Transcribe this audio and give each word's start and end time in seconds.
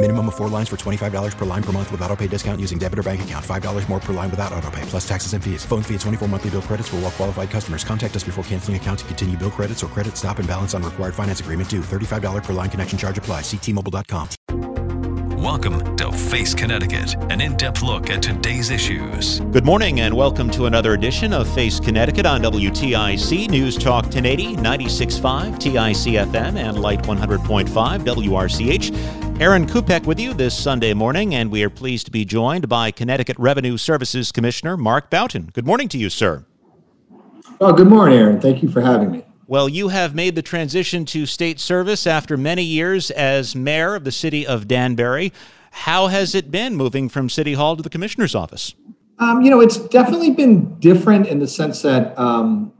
Minimum 0.00 0.28
of 0.28 0.36
four 0.36 0.48
lines 0.48 0.68
for 0.68 0.76
$25 0.76 1.36
per 1.36 1.44
line 1.44 1.62
per 1.62 1.72
month 1.72 1.90
with 1.90 2.00
auto 2.02 2.14
pay 2.14 2.28
discount 2.28 2.60
using 2.60 2.78
debit 2.78 3.00
or 3.00 3.02
bank 3.02 3.22
account. 3.22 3.44
$5 3.44 3.88
more 3.88 3.98
per 3.98 4.12
line 4.12 4.30
without 4.30 4.52
auto 4.52 4.70
pay, 4.70 4.82
plus 4.82 5.06
taxes 5.08 5.32
and 5.32 5.42
fees. 5.42 5.64
Phone 5.64 5.82
fee 5.82 5.94
at 5.96 6.00
24 6.02 6.28
monthly 6.28 6.50
bill 6.50 6.62
credits 6.62 6.88
for 6.88 6.96
all 6.96 7.02
well 7.02 7.10
qualified 7.10 7.50
customers. 7.50 7.82
Contact 7.82 8.14
us 8.14 8.22
before 8.22 8.44
canceling 8.44 8.76
account 8.76 9.00
to 9.00 9.04
continue 9.06 9.36
bill 9.36 9.50
credits 9.50 9.82
or 9.82 9.88
credit 9.88 10.16
stop 10.16 10.38
and 10.38 10.46
balance 10.46 10.72
on 10.72 10.84
required 10.84 11.16
finance 11.16 11.40
agreement 11.40 11.68
due. 11.68 11.80
$35 11.80 12.44
per 12.44 12.52
line 12.52 12.70
connection 12.70 12.96
charge 12.96 13.18
apply. 13.18 13.40
Ctmobile.com. 13.40 14.28
Welcome 15.42 15.96
to 15.96 16.12
Face 16.12 16.54
Connecticut, 16.54 17.14
an 17.30 17.40
in 17.40 17.56
depth 17.56 17.82
look 17.82 18.10
at 18.10 18.22
today's 18.22 18.70
issues. 18.70 19.40
Good 19.40 19.64
morning 19.64 20.00
and 20.00 20.14
welcome 20.14 20.50
to 20.50 20.66
another 20.66 20.94
edition 20.94 21.32
of 21.32 21.52
Face 21.54 21.80
Connecticut 21.80 22.26
on 22.26 22.42
WTIC 22.42 23.48
News 23.48 23.76
Talk 23.76 24.04
1080, 24.04 24.56
96.5 24.56 25.58
TIC 25.58 26.14
FM, 26.28 26.56
and 26.56 26.80
Light 26.80 27.02
100.5 27.02 27.68
WRCH. 27.68 29.27
Aaron 29.40 29.68
Kupec 29.68 30.04
with 30.04 30.18
you 30.18 30.34
this 30.34 30.58
Sunday 30.58 30.92
morning, 30.92 31.32
and 31.32 31.48
we 31.48 31.62
are 31.62 31.70
pleased 31.70 32.06
to 32.06 32.10
be 32.10 32.24
joined 32.24 32.68
by 32.68 32.90
Connecticut 32.90 33.38
Revenue 33.38 33.76
Services 33.76 34.32
Commissioner 34.32 34.76
Mark 34.76 35.10
Boughton. 35.10 35.50
Good 35.52 35.64
morning 35.64 35.88
to 35.90 35.96
you, 35.96 36.10
sir. 36.10 36.44
Oh, 37.60 37.72
good 37.72 37.86
morning, 37.86 38.18
Aaron. 38.18 38.40
Thank 38.40 38.64
you 38.64 38.68
for 38.68 38.80
having 38.80 39.12
me. 39.12 39.24
Well, 39.46 39.68
you 39.68 39.90
have 39.90 40.12
made 40.12 40.34
the 40.34 40.42
transition 40.42 41.04
to 41.06 41.24
state 41.24 41.60
service 41.60 42.04
after 42.04 42.36
many 42.36 42.64
years 42.64 43.12
as 43.12 43.54
mayor 43.54 43.94
of 43.94 44.02
the 44.02 44.10
city 44.10 44.44
of 44.44 44.66
Danbury. 44.66 45.32
How 45.70 46.08
has 46.08 46.34
it 46.34 46.50
been 46.50 46.74
moving 46.74 47.08
from 47.08 47.28
City 47.28 47.52
Hall 47.52 47.76
to 47.76 47.82
the 47.82 47.90
Commissioner's 47.90 48.34
office? 48.34 48.74
Um, 49.20 49.42
you 49.42 49.52
know, 49.52 49.60
it's 49.60 49.76
definitely 49.76 50.30
been 50.30 50.76
different 50.80 51.28
in 51.28 51.38
the 51.38 51.46
sense 51.46 51.82
that 51.82 52.18
um, 52.18 52.72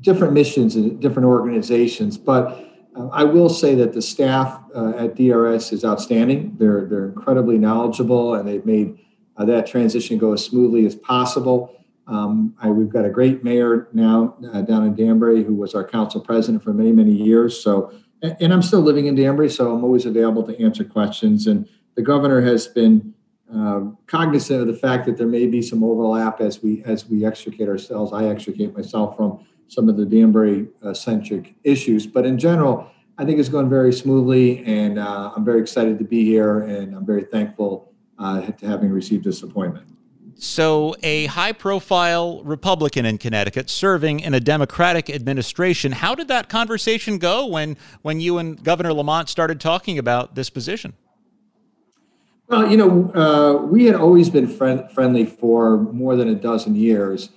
different 0.00 0.32
missions 0.32 0.76
and 0.76 0.98
different 0.98 1.26
organizations, 1.26 2.16
but 2.16 2.69
I 2.96 3.24
will 3.24 3.48
say 3.48 3.74
that 3.76 3.92
the 3.92 4.02
staff 4.02 4.60
uh, 4.74 4.92
at 4.96 5.14
DRS 5.16 5.72
is 5.72 5.84
outstanding. 5.84 6.56
They're, 6.58 6.86
they're 6.86 7.06
incredibly 7.06 7.56
knowledgeable 7.56 8.34
and 8.34 8.48
they've 8.48 8.66
made 8.66 8.98
uh, 9.36 9.44
that 9.44 9.66
transition 9.66 10.18
go 10.18 10.32
as 10.32 10.44
smoothly 10.44 10.86
as 10.86 10.94
possible. 10.94 11.72
Um, 12.06 12.54
I, 12.60 12.68
we've 12.68 12.88
got 12.88 13.04
a 13.04 13.10
great 13.10 13.44
mayor 13.44 13.88
now 13.92 14.36
uh, 14.52 14.62
down 14.62 14.84
in 14.84 14.94
Danbury 14.96 15.44
who 15.44 15.54
was 15.54 15.74
our 15.74 15.84
council 15.84 16.20
president 16.20 16.64
for 16.64 16.72
many, 16.72 16.90
many 16.90 17.12
years. 17.12 17.62
So, 17.62 17.92
and, 18.22 18.36
and, 18.40 18.52
I'm 18.52 18.62
still 18.62 18.80
living 18.80 19.06
in 19.06 19.14
Danbury, 19.14 19.48
so 19.48 19.72
I'm 19.72 19.84
always 19.84 20.06
available 20.06 20.42
to 20.42 20.60
answer 20.60 20.82
questions. 20.82 21.46
And 21.46 21.68
the 21.94 22.02
governor 22.02 22.40
has 22.40 22.66
been 22.66 23.14
uh, 23.54 23.82
cognizant 24.06 24.60
of 24.60 24.66
the 24.66 24.74
fact 24.74 25.06
that 25.06 25.16
there 25.16 25.26
may 25.26 25.46
be 25.46 25.62
some 25.62 25.84
overlap 25.84 26.40
as 26.40 26.62
we 26.62 26.82
as 26.84 27.06
we 27.06 27.24
extricate 27.24 27.68
ourselves. 27.68 28.12
I 28.12 28.26
extricate 28.26 28.76
myself 28.76 29.16
from 29.16 29.44
some 29.70 29.88
of 29.88 29.96
the 29.96 30.04
Danbury 30.04 30.66
uh, 30.82 30.92
centric 30.92 31.54
issues, 31.62 32.04
but 32.04 32.26
in 32.26 32.38
general, 32.38 32.90
I 33.16 33.24
think 33.24 33.38
it's 33.38 33.48
going 33.48 33.70
very 33.70 33.92
smoothly, 33.92 34.64
and 34.64 34.98
uh, 34.98 35.32
I'm 35.36 35.44
very 35.44 35.60
excited 35.60 35.96
to 35.98 36.04
be 36.04 36.24
here, 36.24 36.62
and 36.62 36.94
I'm 36.94 37.06
very 37.06 37.22
thankful 37.22 37.92
uh, 38.18 38.40
to 38.40 38.66
having 38.66 38.90
received 38.90 39.24
this 39.24 39.44
appointment. 39.44 39.86
So, 40.34 40.96
a 41.02 41.26
high 41.26 41.52
profile 41.52 42.42
Republican 42.42 43.04
in 43.04 43.18
Connecticut 43.18 43.70
serving 43.70 44.20
in 44.20 44.34
a 44.34 44.40
Democratic 44.40 45.08
administration. 45.08 45.92
How 45.92 46.14
did 46.14 46.28
that 46.28 46.48
conversation 46.48 47.18
go 47.18 47.46
when, 47.46 47.76
when 48.02 48.20
you 48.20 48.38
and 48.38 48.60
Governor 48.64 48.92
Lamont 48.92 49.28
started 49.28 49.60
talking 49.60 49.98
about 49.98 50.34
this 50.34 50.50
position? 50.50 50.94
Well, 52.48 52.68
you 52.68 52.76
know, 52.76 53.12
uh, 53.14 53.62
we 53.66 53.84
had 53.84 53.94
always 53.94 54.30
been 54.30 54.48
friend, 54.48 54.90
friendly 54.90 55.26
for 55.26 55.76
more 55.76 56.16
than 56.16 56.28
a 56.28 56.34
dozen 56.34 56.74
years. 56.74 57.28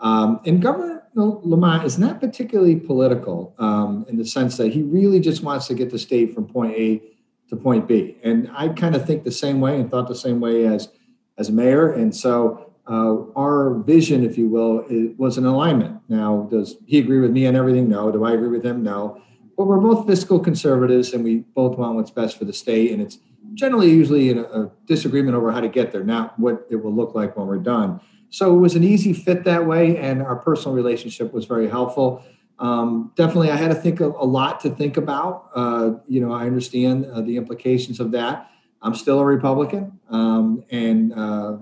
Um, 0.00 0.40
and 0.46 0.62
Governor 0.62 0.93
Lamont 1.14 1.84
is 1.84 1.98
not 1.98 2.20
particularly 2.20 2.76
political 2.76 3.54
um, 3.58 4.04
in 4.08 4.16
the 4.16 4.26
sense 4.26 4.56
that 4.56 4.72
he 4.72 4.82
really 4.82 5.20
just 5.20 5.42
wants 5.42 5.66
to 5.68 5.74
get 5.74 5.90
the 5.90 5.98
state 5.98 6.34
from 6.34 6.46
point 6.46 6.74
A 6.74 7.02
to 7.48 7.56
point 7.56 7.86
B. 7.86 8.16
And 8.24 8.50
I 8.54 8.68
kind 8.68 8.96
of 8.96 9.06
think 9.06 9.24
the 9.24 9.30
same 9.30 9.60
way 9.60 9.78
and 9.78 9.90
thought 9.90 10.08
the 10.08 10.14
same 10.14 10.40
way 10.40 10.66
as 10.66 10.88
as 11.36 11.50
mayor. 11.50 11.92
And 11.92 12.14
so 12.14 12.72
uh, 12.88 13.30
our 13.36 13.74
vision, 13.74 14.24
if 14.24 14.38
you 14.38 14.48
will, 14.48 14.84
was 15.16 15.38
an 15.38 15.46
alignment. 15.46 16.00
Now, 16.08 16.48
does 16.50 16.76
he 16.86 16.98
agree 16.98 17.20
with 17.20 17.30
me 17.30 17.46
on 17.46 17.56
everything? 17.56 17.88
No. 17.88 18.10
Do 18.12 18.24
I 18.24 18.32
agree 18.32 18.48
with 18.48 18.64
him? 18.64 18.82
No. 18.82 19.20
But 19.56 19.66
we're 19.66 19.78
both 19.78 20.06
fiscal 20.06 20.38
conservatives 20.38 21.12
and 21.12 21.24
we 21.24 21.38
both 21.38 21.78
want 21.78 21.94
what's 21.96 22.10
best 22.10 22.38
for 22.38 22.44
the 22.44 22.52
state. 22.52 22.92
And 22.92 23.00
it's 23.00 23.18
generally 23.54 23.90
usually 23.90 24.30
a, 24.30 24.42
a 24.42 24.70
disagreement 24.86 25.36
over 25.36 25.50
how 25.52 25.60
to 25.60 25.68
get 25.68 25.92
there, 25.92 26.04
not 26.04 26.38
what 26.38 26.66
it 26.70 26.76
will 26.76 26.94
look 26.94 27.14
like 27.14 27.36
when 27.36 27.46
we're 27.46 27.58
done. 27.58 28.00
So 28.34 28.52
it 28.52 28.58
was 28.58 28.74
an 28.74 28.82
easy 28.82 29.12
fit 29.12 29.44
that 29.44 29.64
way. 29.64 29.96
And 29.96 30.20
our 30.20 30.34
personal 30.34 30.74
relationship 30.74 31.32
was 31.32 31.44
very 31.44 31.68
helpful. 31.68 32.24
Um, 32.58 33.12
definitely, 33.14 33.50
I 33.52 33.56
had 33.56 33.68
to 33.68 33.76
think 33.76 34.00
of 34.00 34.16
a 34.16 34.24
lot 34.24 34.58
to 34.60 34.70
think 34.70 34.96
about. 34.96 35.50
Uh, 35.54 35.92
you 36.08 36.20
know, 36.20 36.32
I 36.32 36.46
understand 36.46 37.06
uh, 37.06 37.20
the 37.20 37.36
implications 37.36 38.00
of 38.00 38.10
that. 38.10 38.50
I'm 38.82 38.96
still 38.96 39.20
a 39.20 39.24
Republican, 39.24 40.00
um, 40.10 40.64
and 40.70 41.12
uh, 41.14 41.58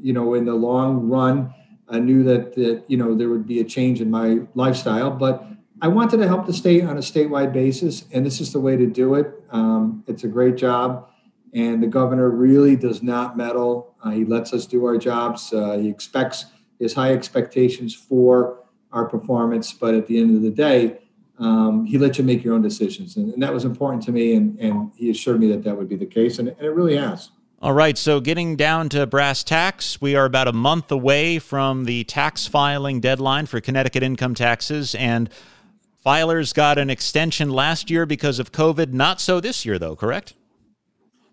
you 0.00 0.12
know, 0.12 0.34
in 0.34 0.46
the 0.46 0.54
long 0.54 1.08
run, 1.08 1.54
I 1.88 2.00
knew 2.00 2.24
that 2.24 2.54
that 2.54 2.84
you 2.88 2.96
know 2.96 3.14
there 3.14 3.28
would 3.28 3.46
be 3.46 3.60
a 3.60 3.64
change 3.64 4.00
in 4.00 4.10
my 4.10 4.40
lifestyle, 4.54 5.10
but 5.10 5.46
I 5.82 5.88
wanted 5.88 6.16
to 6.18 6.26
help 6.26 6.46
the 6.46 6.54
state 6.54 6.82
on 6.84 6.96
a 6.96 7.00
statewide 7.00 7.52
basis, 7.52 8.04
and 8.12 8.24
this 8.24 8.40
is 8.40 8.52
the 8.52 8.60
way 8.60 8.76
to 8.76 8.86
do 8.86 9.14
it. 9.14 9.26
Um, 9.50 10.02
it's 10.06 10.24
a 10.24 10.28
great 10.28 10.56
job, 10.56 11.08
and 11.52 11.82
the 11.82 11.86
governor 11.86 12.30
really 12.30 12.76
does 12.76 13.02
not 13.02 13.36
meddle. 13.36 13.94
Uh, 14.02 14.10
he 14.10 14.24
lets 14.24 14.52
us 14.52 14.66
do 14.66 14.84
our 14.84 14.96
jobs. 14.96 15.52
Uh, 15.52 15.72
he 15.78 15.88
expects 15.88 16.46
his 16.78 16.94
high 16.94 17.12
expectations 17.12 17.94
for 17.94 18.64
our 18.92 19.04
performance, 19.04 19.72
but 19.72 19.94
at 19.94 20.06
the 20.06 20.18
end 20.18 20.36
of 20.36 20.42
the 20.42 20.50
day, 20.50 20.98
um, 21.38 21.84
he 21.86 21.96
lets 21.98 22.18
you 22.18 22.24
make 22.24 22.44
your 22.44 22.54
own 22.54 22.62
decisions. 22.62 23.16
And, 23.16 23.32
and, 23.32 23.42
that 23.42 23.52
was 23.52 23.64
important 23.64 24.02
to 24.04 24.12
me. 24.12 24.34
And, 24.34 24.58
and 24.60 24.92
he 24.94 25.10
assured 25.10 25.40
me 25.40 25.48
that 25.48 25.64
that 25.64 25.76
would 25.76 25.88
be 25.88 25.96
the 25.96 26.06
case. 26.06 26.38
And, 26.38 26.48
and 26.48 26.60
it 26.60 26.70
really 26.70 26.96
has. 26.96 27.30
All 27.62 27.72
right. 27.72 27.96
So, 27.96 28.20
getting 28.20 28.56
down 28.56 28.88
to 28.90 29.06
brass 29.06 29.42
tacks, 29.42 30.00
we 30.00 30.14
are 30.16 30.24
about 30.24 30.48
a 30.48 30.52
month 30.52 30.90
away 30.92 31.38
from 31.38 31.84
the 31.84 32.04
tax 32.04 32.46
filing 32.46 33.00
deadline 33.00 33.46
for 33.46 33.60
Connecticut 33.60 34.02
income 34.02 34.34
taxes. 34.34 34.94
And 34.94 35.30
filers 36.04 36.54
got 36.54 36.78
an 36.78 36.90
extension 36.90 37.50
last 37.50 37.90
year 37.90 38.06
because 38.06 38.38
of 38.38 38.52
COVID. 38.52 38.92
Not 38.92 39.20
so 39.20 39.40
this 39.40 39.64
year, 39.64 39.78
though, 39.78 39.96
correct? 39.96 40.34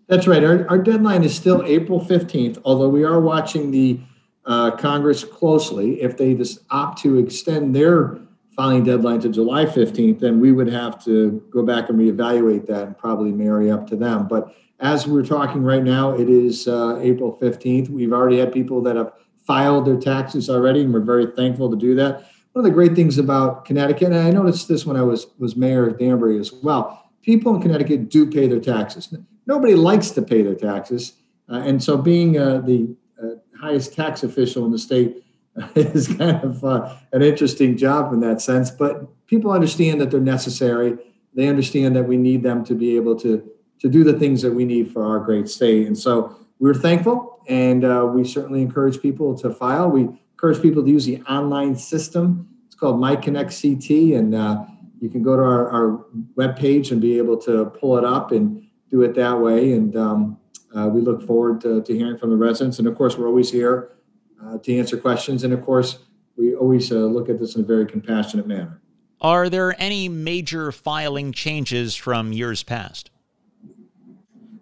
That's 0.08 0.26
right. 0.26 0.42
Our, 0.42 0.66
our 0.68 0.78
deadline 0.78 1.22
is 1.22 1.36
still 1.36 1.62
April 1.66 2.00
15th, 2.00 2.60
although 2.64 2.88
we 2.88 3.04
are 3.04 3.20
watching 3.20 3.70
the 3.70 4.00
uh, 4.46 4.70
Congress 4.72 5.22
closely. 5.22 6.00
If 6.00 6.16
they 6.16 6.34
just 6.34 6.60
opt 6.70 7.02
to 7.02 7.18
extend 7.18 7.76
their 7.76 8.18
filing 8.56 8.82
deadline 8.82 9.20
to 9.20 9.28
July 9.28 9.66
15th, 9.66 10.18
then 10.18 10.40
we 10.40 10.50
would 10.50 10.68
have 10.68 11.04
to 11.04 11.46
go 11.50 11.62
back 11.62 11.90
and 11.90 11.98
reevaluate 11.98 12.66
that 12.66 12.86
and 12.86 12.96
probably 12.96 13.32
marry 13.32 13.70
up 13.70 13.86
to 13.88 13.96
them. 13.96 14.26
But 14.26 14.54
as 14.80 15.06
we're 15.06 15.24
talking 15.24 15.62
right 15.62 15.84
now, 15.84 16.14
it 16.14 16.30
is 16.30 16.66
uh, 16.66 16.98
April 17.02 17.38
15th. 17.40 17.90
We've 17.90 18.12
already 18.12 18.38
had 18.38 18.50
people 18.50 18.80
that 18.82 18.96
have 18.96 19.12
filed 19.46 19.86
their 19.86 19.98
taxes 19.98 20.48
already, 20.48 20.80
and 20.82 20.92
we're 20.92 21.00
very 21.00 21.26
thankful 21.36 21.70
to 21.70 21.76
do 21.76 21.94
that. 21.96 22.24
One 22.52 22.64
of 22.64 22.64
the 22.64 22.70
great 22.70 22.94
things 22.94 23.18
about 23.18 23.66
Connecticut, 23.66 24.12
and 24.12 24.16
I 24.18 24.30
noticed 24.30 24.68
this 24.68 24.86
when 24.86 24.96
I 24.96 25.02
was 25.02 25.26
was 25.38 25.54
mayor 25.54 25.86
of 25.86 25.98
Danbury 25.98 26.38
as 26.38 26.52
well, 26.52 27.10
people 27.22 27.54
in 27.54 27.60
Connecticut 27.60 28.08
do 28.08 28.30
pay 28.30 28.48
their 28.48 28.60
taxes. 28.60 29.14
Nobody 29.48 29.74
likes 29.74 30.10
to 30.10 30.22
pay 30.22 30.42
their 30.42 30.54
taxes, 30.54 31.14
uh, 31.50 31.62
and 31.64 31.82
so 31.82 31.96
being 31.96 32.38
uh, 32.38 32.58
the 32.58 32.94
uh, 33.20 33.36
highest 33.58 33.94
tax 33.94 34.22
official 34.22 34.66
in 34.66 34.70
the 34.70 34.78
state 34.78 35.24
is 35.74 36.06
kind 36.06 36.44
of 36.44 36.62
uh, 36.62 36.94
an 37.12 37.22
interesting 37.22 37.76
job 37.76 38.12
in 38.12 38.20
that 38.20 38.42
sense. 38.42 38.70
But 38.70 39.26
people 39.26 39.50
understand 39.50 40.02
that 40.02 40.10
they're 40.10 40.20
necessary. 40.20 40.98
They 41.34 41.48
understand 41.48 41.96
that 41.96 42.04
we 42.04 42.18
need 42.18 42.42
them 42.42 42.62
to 42.66 42.74
be 42.74 42.94
able 42.96 43.16
to 43.20 43.50
to 43.80 43.88
do 43.88 44.04
the 44.04 44.12
things 44.12 44.42
that 44.42 44.52
we 44.52 44.64
need 44.64 44.92
for 44.92 45.04
our 45.04 45.20
great 45.20 45.48
state. 45.48 45.86
And 45.86 45.96
so 45.96 46.36
we're 46.58 46.74
thankful, 46.74 47.40
and 47.48 47.84
uh, 47.84 48.10
we 48.12 48.24
certainly 48.24 48.60
encourage 48.60 49.00
people 49.00 49.34
to 49.38 49.50
file. 49.50 49.88
We 49.88 50.08
encourage 50.32 50.60
people 50.60 50.82
to 50.82 50.90
use 50.90 51.06
the 51.06 51.22
online 51.22 51.76
system. 51.76 52.48
It's 52.66 52.74
called 52.74 53.00
My 53.00 53.16
Connect 53.16 53.50
CT, 53.50 53.90
and 54.18 54.34
uh, 54.34 54.64
you 55.00 55.08
can 55.08 55.22
go 55.22 55.36
to 55.36 55.42
our, 55.42 55.70
our 55.70 56.04
webpage 56.36 56.90
and 56.90 57.00
be 57.00 57.16
able 57.18 57.36
to 57.38 57.66
pull 57.66 57.96
it 57.96 58.04
up 58.04 58.32
and 58.32 58.67
do 58.90 59.02
it 59.02 59.14
that 59.14 59.38
way. 59.38 59.72
And 59.72 59.96
um, 59.96 60.38
uh, 60.74 60.88
we 60.88 61.00
look 61.00 61.26
forward 61.26 61.60
to, 61.62 61.82
to, 61.82 61.94
hearing 61.96 62.18
from 62.18 62.30
the 62.30 62.36
residents. 62.36 62.78
And 62.78 62.88
of 62.88 62.96
course, 62.96 63.16
we're 63.16 63.28
always 63.28 63.50
here 63.50 63.92
uh, 64.44 64.58
to 64.58 64.76
answer 64.76 64.96
questions. 64.96 65.44
And 65.44 65.52
of 65.52 65.64
course, 65.64 65.98
we 66.36 66.54
always 66.54 66.92
uh, 66.92 66.96
look 66.96 67.28
at 67.28 67.38
this 67.38 67.56
in 67.56 67.62
a 67.62 67.64
very 67.64 67.86
compassionate 67.86 68.46
manner. 68.46 68.80
Are 69.20 69.48
there 69.48 69.74
any 69.80 70.08
major 70.08 70.70
filing 70.70 71.32
changes 71.32 71.96
from 71.96 72.32
years 72.32 72.62
past? 72.62 73.10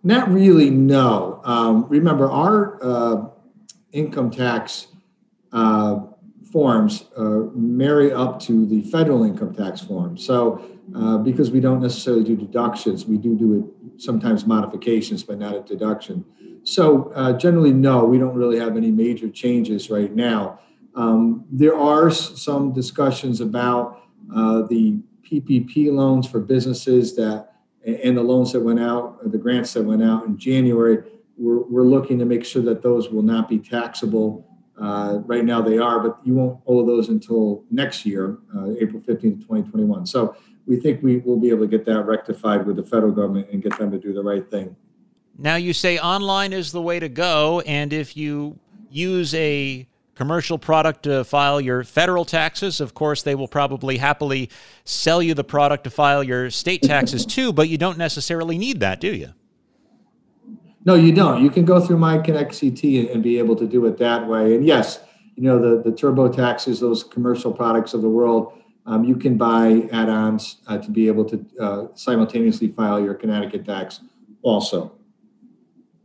Not 0.03 0.31
really, 0.31 0.71
no. 0.71 1.41
Um, 1.45 1.87
remember, 1.89 2.31
our 2.31 2.79
uh, 2.83 3.29
income 3.93 4.31
tax 4.31 4.87
uh, 5.53 6.01
forms 6.51 7.07
uh, 7.17 7.51
marry 7.55 8.13
up 8.13 8.41
to 8.41 8.67
the 8.67 8.83
federal 8.83 9.25
income 9.25 9.55
tax 9.55 9.81
form. 9.81 10.17
So, 10.17 10.65
uh, 10.95 11.19
because 11.19 11.51
we 11.51 11.61
don't 11.61 11.81
necessarily 11.81 12.25
do 12.25 12.37
deductions, 12.37 13.07
we 13.07 13.17
do 13.19 13.37
do 13.37 13.59
it 13.59 14.01
sometimes 14.01 14.47
modifications, 14.47 15.23
but 15.23 15.39
not 15.39 15.55
a 15.55 15.61
deduction. 15.61 16.25
So, 16.65 17.13
uh, 17.15 17.33
generally, 17.33 17.73
no, 17.73 18.05
we 18.05 18.19
don't 18.19 18.35
really 18.35 18.59
have 18.59 18.77
any 18.77 18.91
major 18.91 19.29
changes 19.29 19.91
right 19.91 20.15
now. 20.15 20.61
Um, 20.95 21.45
there 21.51 21.77
are 21.77 22.11
some 22.11 22.73
discussions 22.73 23.41
about 23.41 24.03
uh, 24.35 24.63
the 24.63 24.99
PPP 25.23 25.93
loans 25.93 26.27
for 26.27 26.41
businesses 26.41 27.17
that 27.17 27.53
and 27.85 28.17
the 28.17 28.23
loans 28.23 28.53
that 28.53 28.61
went 28.61 28.81
out, 28.81 29.31
the 29.31 29.39
grants 29.39 29.73
that 29.75 29.85
went 29.85 30.03
out 30.03 30.27
in 30.27 30.37
January. 30.37 31.05
We're, 31.37 31.63
we're 31.63 31.85
looking 31.85 32.19
to 32.19 32.25
make 32.25 32.45
sure 32.45 32.63
that 32.63 32.83
those 32.83 33.11
will 33.11 33.23
not 33.23 33.49
be 33.49 33.61
taxable 33.61 34.47
uh, 34.81 35.21
right 35.25 35.45
now 35.45 35.63
they 35.63 35.79
are, 35.79 36.01
but 36.01 36.19
you 36.25 36.35
won't 36.35 36.61
owe 36.67 36.85
those 36.85 37.09
until 37.09 37.65
next 37.71 38.05
year, 38.05 38.39
uh, 38.55 38.73
April 38.79 39.01
15th, 39.01 39.41
2021. 39.41 40.07
So 40.07 40.37
we 40.67 40.77
think 40.77 41.03
we 41.03 41.19
will 41.19 41.39
be 41.39 41.51
able 41.51 41.61
to 41.61 41.67
get 41.67 41.85
that 41.87 42.03
rectified 42.03 42.67
with 42.67 42.77
the 42.77 42.83
federal 42.83 43.13
government 43.13 43.49
and 43.53 43.63
get 43.63 43.77
them 43.79 43.91
to 43.91 43.99
do 43.99 44.13
the 44.13 44.23
right 44.23 44.49
thing. 44.51 44.75
Now 45.39 45.57
you 45.57 45.73
say 45.73 45.99
online 45.99 46.53
is 46.53 46.73
the 46.73 46.83
way 46.83 46.99
to 46.99 47.09
go, 47.09 47.61
and 47.61 47.93
if 47.93 48.17
you 48.17 48.59
use 48.91 49.35
a 49.35 49.87
commercial 50.15 50.57
product 50.59 51.03
to 51.03 51.25
file 51.25 51.61
your 51.61 51.85
federal 51.85 52.25
taxes, 52.25 52.81
of 52.81 52.95
course 52.95 53.23
they 53.23 53.35
will 53.35 53.49
probably 53.49 53.99
happily 53.99 54.49
sell 54.85 55.23
you 55.23 55.35
the 55.35 55.45
product 55.45 55.85
to 55.85 55.91
file 55.91 56.25
your 56.25 56.51
state 56.51 56.83
taxes 56.83 57.27
too, 57.37 57.53
but 57.53 57.69
you 57.69 57.77
don't 57.77 57.99
necessarily 57.99 58.57
need 58.57 58.81
that, 58.81 58.99
do 58.99 59.15
you? 59.15 59.35
No, 60.87 60.95
you 60.95 61.13
don't. 61.13 61.43
You 61.43 61.51
can 61.51 61.65
go 61.65 61.81
through 61.81 61.99
My 61.99 62.17
Connect 62.19 62.59
CT 62.59 62.85
and 63.13 63.23
be 63.23 63.39
able 63.39 63.57
to 63.57 63.67
do 63.67 63.85
it 63.87 63.99
that 63.99 64.27
way. 64.27 64.55
And 64.55 64.65
yes, 64.65 65.01
you 65.35 65.43
know 65.43 65.59
the 65.59 65.83
the 65.83 65.95
turbo 65.95 66.33
taxes, 66.33 66.81
those 66.81 67.05
commercial 67.05 67.53
products 67.53 67.93
of 67.93 68.03
the 68.03 68.09
world. 68.09 68.53
Um, 68.87 69.05
you 69.05 69.17
can 69.17 69.37
buy 69.37 69.89
add-ons 69.93 70.59
uh, 70.69 70.79
to 70.79 70.91
be 70.91 71.09
able 71.09 71.25
to 71.25 71.45
uh, 71.61 71.87
simultaneously 71.95 72.69
file 72.69 73.01
your 73.01 73.15
Connecticut 73.15 73.65
tax 73.65 74.01
also. 74.43 74.93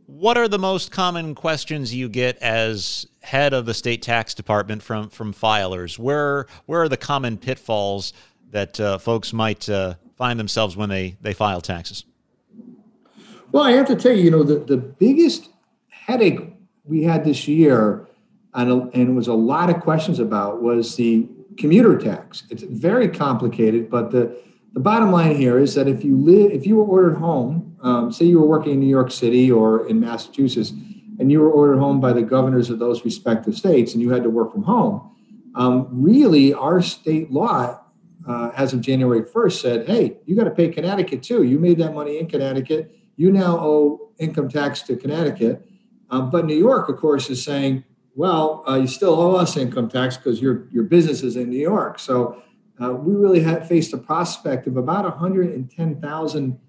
What 0.06 0.36
are 0.36 0.48
the 0.48 0.58
most 0.58 0.90
common 0.90 1.34
questions 1.34 1.94
you 1.94 2.08
get 2.08 2.36
as 2.38 3.06
head 3.22 3.54
of 3.54 3.66
the 3.66 3.74
state 3.74 4.02
tax 4.02 4.34
department 4.34 4.82
from 4.82 5.08
from 5.08 5.32
filers? 5.32 5.98
Where 5.98 6.46
where 6.66 6.82
are 6.82 6.88
the 6.88 6.96
common 6.96 7.38
pitfalls 7.38 8.12
that 8.50 8.78
uh, 8.78 8.98
folks 8.98 9.32
might 9.32 9.68
uh, 9.68 9.94
find 10.16 10.38
themselves 10.38 10.76
when 10.76 10.88
they 10.88 11.16
they 11.22 11.32
file 11.32 11.60
taxes? 11.60 12.04
Well, 13.52 13.64
I 13.64 13.72
have 13.72 13.86
to 13.86 13.96
tell 13.96 14.12
you, 14.12 14.24
you 14.24 14.30
know, 14.30 14.42
the, 14.42 14.58
the 14.58 14.76
biggest 14.76 15.50
headache 15.88 16.40
we 16.84 17.02
had 17.04 17.24
this 17.24 17.46
year, 17.46 18.08
and, 18.54 18.92
and 18.94 19.08
it 19.10 19.12
was 19.12 19.28
a 19.28 19.34
lot 19.34 19.70
of 19.70 19.80
questions 19.80 20.18
about, 20.18 20.62
was 20.62 20.96
the 20.96 21.28
commuter 21.58 21.98
tax. 21.98 22.44
It's 22.50 22.62
very 22.62 23.08
complicated, 23.08 23.90
but 23.90 24.10
the, 24.10 24.36
the 24.72 24.80
bottom 24.80 25.12
line 25.12 25.36
here 25.36 25.58
is 25.58 25.74
that 25.74 25.88
if 25.88 26.04
you 26.04 26.16
live, 26.16 26.52
if 26.52 26.66
you 26.66 26.76
were 26.76 26.84
ordered 26.84 27.16
home, 27.16 27.76
um, 27.82 28.12
say 28.12 28.24
you 28.24 28.40
were 28.40 28.46
working 28.46 28.72
in 28.72 28.80
New 28.80 28.86
York 28.88 29.10
City 29.10 29.50
or 29.50 29.88
in 29.88 30.00
Massachusetts, 30.00 30.72
and 31.18 31.30
you 31.30 31.40
were 31.40 31.50
ordered 31.50 31.78
home 31.78 32.00
by 32.00 32.12
the 32.12 32.22
governors 32.22 32.70
of 32.70 32.78
those 32.78 33.04
respective 33.04 33.56
states, 33.56 33.92
and 33.92 34.02
you 34.02 34.10
had 34.10 34.22
to 34.22 34.30
work 34.30 34.52
from 34.52 34.62
home, 34.62 35.10
um, 35.54 35.88
really, 35.90 36.54
our 36.54 36.80
state 36.80 37.30
law, 37.30 37.78
uh, 38.26 38.50
as 38.56 38.72
of 38.72 38.80
January 38.80 39.22
1st, 39.22 39.60
said, 39.60 39.86
"Hey, 39.86 40.16
you 40.26 40.36
got 40.36 40.44
to 40.44 40.50
pay 40.50 40.68
Connecticut 40.68 41.22
too. 41.22 41.42
You 41.42 41.58
made 41.58 41.78
that 41.78 41.92
money 41.92 42.18
in 42.18 42.26
Connecticut 42.26 42.90
you 43.16 43.30
now 43.30 43.58
owe 43.58 44.10
income 44.18 44.48
tax 44.48 44.82
to 44.82 44.96
Connecticut. 44.96 45.66
Um, 46.10 46.30
but 46.30 46.44
New 46.44 46.56
York, 46.56 46.88
of 46.88 46.96
course, 46.96 47.30
is 47.30 47.44
saying, 47.44 47.84
well, 48.14 48.64
uh, 48.68 48.76
you 48.76 48.86
still 48.86 49.14
owe 49.14 49.36
us 49.36 49.56
income 49.56 49.88
tax 49.88 50.16
because 50.16 50.40
your, 50.40 50.66
your 50.70 50.84
business 50.84 51.22
is 51.22 51.36
in 51.36 51.48
New 51.48 51.58
York. 51.58 51.98
So 51.98 52.42
uh, 52.82 52.92
we 52.92 53.14
really 53.14 53.40
had 53.40 53.66
faced 53.66 53.92
a 53.92 53.98
prospect 53.98 54.66
of 54.66 54.76
about 54.76 55.04
110,000 55.04 56.60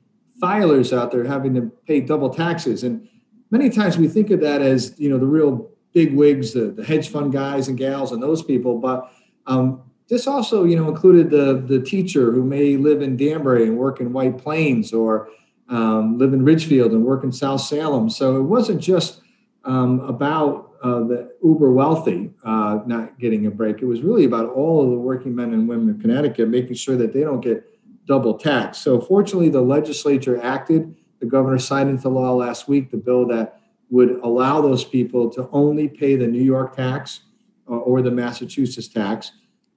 filers 0.41 0.97
out 0.97 1.11
there 1.11 1.23
having 1.25 1.53
to 1.55 1.71
pay 1.87 2.01
double 2.01 2.29
taxes. 2.29 2.83
And 2.83 3.07
many 3.51 3.69
times 3.69 3.97
we 3.97 4.07
think 4.07 4.29
of 4.29 4.39
that 4.41 4.61
as, 4.61 4.95
you 4.97 5.09
know, 5.09 5.17
the 5.17 5.25
real 5.25 5.69
big 5.93 6.15
wigs, 6.15 6.53
the, 6.53 6.71
the 6.71 6.83
hedge 6.83 7.09
fund 7.09 7.31
guys 7.31 7.67
and 7.67 7.77
gals 7.77 8.11
and 8.11 8.21
those 8.21 8.41
people. 8.41 8.79
But 8.79 9.11
um, 9.45 9.81
this 10.09 10.27
also, 10.27 10.63
you 10.63 10.75
know, 10.75 10.89
included 10.89 11.29
the, 11.29 11.63
the 11.65 11.79
teacher 11.81 12.31
who 12.31 12.43
may 12.43 12.77
live 12.77 13.01
in 13.01 13.17
Danbury 13.17 13.63
and 13.63 13.77
work 13.77 13.99
in 13.99 14.13
White 14.13 14.37
Plains 14.37 14.93
or 14.93 15.29
um, 15.69 16.17
live 16.17 16.33
in 16.33 16.43
Ridgefield 16.43 16.91
and 16.91 17.03
work 17.03 17.23
in 17.23 17.31
South 17.31 17.61
Salem. 17.61 18.09
So 18.09 18.37
it 18.37 18.43
wasn't 18.43 18.81
just 18.81 19.21
um, 19.63 20.01
about 20.01 20.72
uh, 20.83 20.99
the 20.99 21.33
uber 21.41 21.71
wealthy 21.71 22.29
uh, 22.43 22.79
not 22.85 23.17
getting 23.17 23.45
a 23.45 23.51
break. 23.51 23.81
It 23.81 23.85
was 23.85 24.01
really 24.01 24.25
about 24.25 24.49
all 24.49 24.83
of 24.83 24.91
the 24.91 24.97
working 24.97 25.33
men 25.33 25.53
and 25.53 25.67
women 25.67 25.89
of 25.89 26.01
Connecticut 26.01 26.49
making 26.49 26.75
sure 26.75 26.97
that 26.97 27.13
they 27.13 27.21
don't 27.21 27.39
get 27.39 27.65
double 28.05 28.37
taxed. 28.37 28.83
So 28.83 28.99
fortunately, 28.99 29.49
the 29.49 29.61
legislature 29.61 30.41
acted. 30.41 30.93
The 31.19 31.25
governor 31.25 31.57
signed 31.57 31.89
into 31.89 32.09
law 32.09 32.33
last 32.33 32.67
week 32.67 32.91
the 32.91 32.97
bill 32.97 33.25
that 33.27 33.61
would 33.89 34.19
allow 34.23 34.59
those 34.59 34.83
people 34.83 35.29
to 35.29 35.47
only 35.53 35.87
pay 35.87 36.17
the 36.17 36.27
New 36.27 36.41
York 36.41 36.75
tax 36.75 37.21
uh, 37.69 37.75
or 37.75 38.01
the 38.01 38.11
Massachusetts 38.11 38.89
tax. 38.89 39.31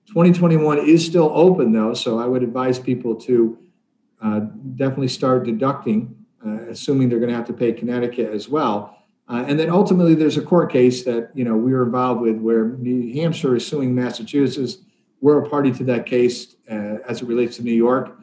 2021 0.08 0.78
is 0.78 1.06
still 1.06 1.30
open 1.34 1.72
though, 1.72 1.94
so 1.94 2.18
I 2.18 2.26
would 2.26 2.42
advise 2.42 2.80
people 2.80 3.14
to 3.16 3.58
uh, 4.20 4.40
definitely 4.74 5.08
start 5.08 5.44
deducting, 5.44 6.16
uh, 6.44 6.68
assuming 6.68 7.08
they're 7.08 7.18
going 7.18 7.30
to 7.30 7.36
have 7.36 7.46
to 7.46 7.52
pay 7.52 7.72
Connecticut 7.72 8.32
as 8.32 8.48
well. 8.48 8.96
Uh, 9.28 9.44
and 9.48 9.58
then 9.58 9.70
ultimately, 9.70 10.14
there's 10.14 10.36
a 10.36 10.42
court 10.42 10.70
case 10.70 11.04
that 11.04 11.30
you 11.34 11.44
know 11.44 11.56
we 11.56 11.72
were 11.72 11.82
involved 11.82 12.20
with 12.20 12.38
where 12.38 12.66
New 12.66 13.12
Hampshire 13.14 13.56
is 13.56 13.66
suing 13.66 13.94
Massachusetts. 13.94 14.78
We're 15.20 15.44
a 15.44 15.48
party 15.48 15.72
to 15.72 15.84
that 15.84 16.06
case 16.06 16.56
uh, 16.70 16.98
as 17.08 17.22
it 17.22 17.28
relates 17.28 17.56
to 17.56 17.62
New 17.62 17.72
York. 17.72 18.18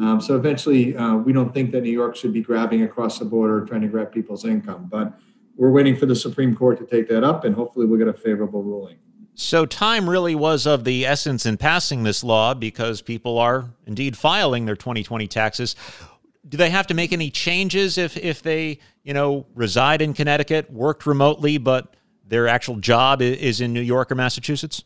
Um, 0.00 0.20
so 0.20 0.36
eventually, 0.36 0.96
uh, 0.96 1.16
we 1.16 1.32
don't 1.32 1.52
think 1.52 1.72
that 1.72 1.82
New 1.82 1.90
York 1.90 2.16
should 2.16 2.32
be 2.32 2.40
grabbing 2.40 2.82
across 2.82 3.18
the 3.18 3.24
border 3.24 3.64
trying 3.64 3.82
to 3.82 3.88
grab 3.88 4.12
people's 4.12 4.44
income. 4.44 4.88
But 4.90 5.12
we're 5.56 5.72
waiting 5.72 5.96
for 5.96 6.06
the 6.06 6.14
Supreme 6.14 6.54
Court 6.56 6.78
to 6.78 6.86
take 6.86 7.08
that 7.08 7.24
up, 7.24 7.44
and 7.44 7.54
hopefully, 7.54 7.86
we'll 7.86 7.98
get 7.98 8.08
a 8.08 8.12
favorable 8.12 8.62
ruling. 8.62 8.96
So, 9.34 9.66
time 9.66 10.10
really 10.10 10.34
was 10.34 10.66
of 10.66 10.82
the 10.82 11.06
essence 11.06 11.46
in 11.46 11.58
passing 11.58 12.02
this 12.02 12.24
law 12.24 12.54
because 12.54 13.00
people 13.00 13.38
are 13.38 13.70
indeed 13.86 14.16
filing 14.16 14.66
their 14.66 14.74
2020 14.74 15.28
taxes. 15.28 15.76
Do 16.48 16.56
they 16.56 16.70
have 16.70 16.88
to 16.88 16.94
make 16.94 17.12
any 17.12 17.30
changes 17.30 17.98
if, 17.98 18.16
if 18.16 18.42
they, 18.42 18.80
you 19.08 19.14
know, 19.14 19.46
reside 19.54 20.02
in 20.02 20.12
Connecticut, 20.12 20.70
worked 20.70 21.06
remotely, 21.06 21.56
but 21.56 21.96
their 22.26 22.46
actual 22.46 22.76
job 22.76 23.22
is 23.22 23.62
in 23.62 23.72
New 23.72 23.80
York 23.80 24.12
or 24.12 24.14
Massachusetts? 24.14 24.84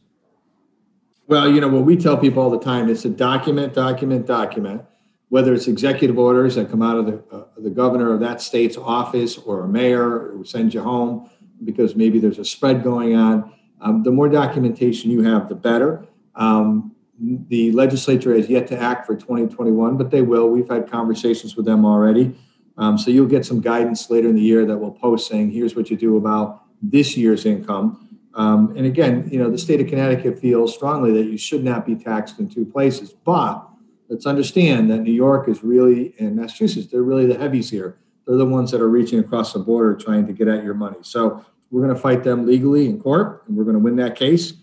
Well, 1.27 1.53
you 1.53 1.61
know, 1.61 1.67
what 1.67 1.83
we 1.83 1.97
tell 1.97 2.17
people 2.17 2.41
all 2.41 2.51
the 2.51 2.61
time 2.61 2.89
is 2.89 3.03
to 3.03 3.09
document, 3.09 3.75
document, 3.75 4.25
document, 4.25 4.83
whether 5.29 5.53
it's 5.53 5.67
executive 5.67 6.21
orders 6.21 6.55
that 6.55 6.71
come 6.71 6.83
out 6.83 6.99
of 6.99 7.07
the, 7.07 7.37
uh, 7.37 7.47
the 7.59 7.71
governor 7.71 8.15
of 8.15 8.21
that 8.21 8.41
state's 8.41 8.77
office 8.77 9.39
or 9.39 9.65
a 9.65 9.69
mayor 9.69 10.31
who 10.31 10.45
sends 10.45 10.73
you 10.73 10.83
home 10.83 11.29
because 11.65 11.97
maybe 11.97 12.21
there's 12.21 12.39
a 12.39 12.45
spread 12.45 12.85
going 12.85 13.17
on 13.17 13.53
um, 13.81 14.05
the 14.05 14.13
more 14.13 14.29
documentation 14.29 15.11
you 15.11 15.23
have, 15.23 15.49
the 15.49 15.57
better. 15.57 16.07
Um, 16.37 16.95
the 17.19 17.73
legislature 17.73 18.35
has 18.35 18.49
yet 18.49 18.69
to 18.69 18.79
act 18.81 19.05
for 19.07 19.17
2021, 19.17 19.97
but 19.97 20.13
they 20.13 20.23
will. 20.23 20.49
We've 20.49 20.69
had 20.69 20.89
conversations 20.89 21.57
with 21.57 21.67
them 21.67 21.85
already. 21.85 22.37
Um, 22.79 22.99
so 22.99 23.11
you'll 23.11 23.27
get 23.27 23.45
some 23.45 23.61
guidance 23.61 24.11
later 24.11 24.29
in 24.29 24.35
the 24.35 24.43
year 24.43 24.65
that 24.67 24.77
we'll 24.77 24.93
post 24.93 25.29
saying, 25.29 25.51
here's 25.51 25.77
what 25.77 25.91
you 25.91 25.97
do 25.97 26.17
about 26.17 26.65
this 26.81 27.17
year's 27.17 27.45
income. 27.45 28.19
Um, 28.35 28.75
and 28.77 28.87
again, 28.87 29.29
you 29.31 29.39
know, 29.39 29.51
the 29.51 29.59
state 29.59 29.81
of 29.81 29.89
Connecticut 29.89 30.39
feels 30.39 30.75
strongly 30.75 31.13
that 31.13 31.25
you 31.25 31.37
should 31.37 31.63
not 31.63 31.85
be 31.85 31.95
taxed 31.95 32.39
in 32.39 32.49
two 32.49 32.65
places. 32.65 33.13
But 33.13 33.69
let's 34.09 34.27
understand 34.27 34.91
that 34.91 34.99
New 34.99 35.13
York 35.13 35.49
is 35.49 35.63
really, 35.63 36.15
and 36.19 36.37
Massachusetts, 36.37 36.87
they're 36.91 37.03
really 37.03 37.27
the 37.27 37.39
heavies 37.39 37.71
here. 37.71 37.99
They're 38.27 38.37
the 38.37 38.47
ones 38.47 38.71
that 38.71 38.81
are 38.81 38.89
reaching 38.89 39.19
across 39.19 39.53
the 39.53 39.59
border 39.59 39.95
trying 39.95 40.27
to 40.27 40.33
get 40.33 40.49
at 40.49 40.65
your 40.65 40.75
money. 40.75 40.99
So 41.03 41.45
we're 41.71 41.83
going 41.83 41.95
to 41.95 42.01
fight 42.01 42.23
them 42.23 42.47
legally 42.47 42.87
in 42.87 43.01
court, 43.01 43.45
and 43.47 43.57
we're 43.57 43.65
going 43.65 43.75
to 43.75 43.81
win 43.81 43.97
that 43.97 44.17
case. 44.17 44.55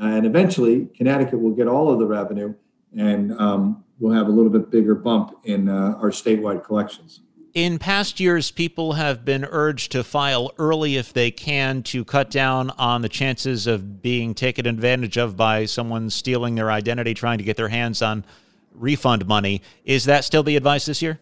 and 0.00 0.26
eventually, 0.26 0.86
Connecticut 0.96 1.40
will 1.40 1.54
get 1.54 1.68
all 1.68 1.92
of 1.92 1.98
the 1.98 2.06
revenue, 2.06 2.54
and 2.98 3.32
um, 3.38 3.84
we'll 3.98 4.12
have 4.12 4.26
a 4.26 4.30
little 4.30 4.50
bit 4.50 4.70
bigger 4.70 4.94
bump 4.94 5.38
in 5.44 5.68
uh, 5.68 5.96
our 6.00 6.10
statewide 6.10 6.64
collections. 6.64 7.20
In 7.54 7.78
past 7.78 8.18
years, 8.18 8.50
people 8.50 8.94
have 8.94 9.24
been 9.24 9.44
urged 9.44 9.92
to 9.92 10.02
file 10.02 10.50
early 10.58 10.96
if 10.96 11.12
they 11.12 11.30
can 11.30 11.84
to 11.84 12.04
cut 12.04 12.28
down 12.28 12.70
on 12.70 13.02
the 13.02 13.08
chances 13.08 13.68
of 13.68 14.02
being 14.02 14.34
taken 14.34 14.66
advantage 14.66 15.16
of 15.16 15.36
by 15.36 15.66
someone 15.66 16.10
stealing 16.10 16.56
their 16.56 16.72
identity, 16.72 17.14
trying 17.14 17.38
to 17.38 17.44
get 17.44 17.56
their 17.56 17.68
hands 17.68 18.02
on 18.02 18.24
refund 18.72 19.24
money. 19.28 19.62
Is 19.84 20.04
that 20.06 20.24
still 20.24 20.42
the 20.42 20.56
advice 20.56 20.86
this 20.86 21.00
year? 21.00 21.20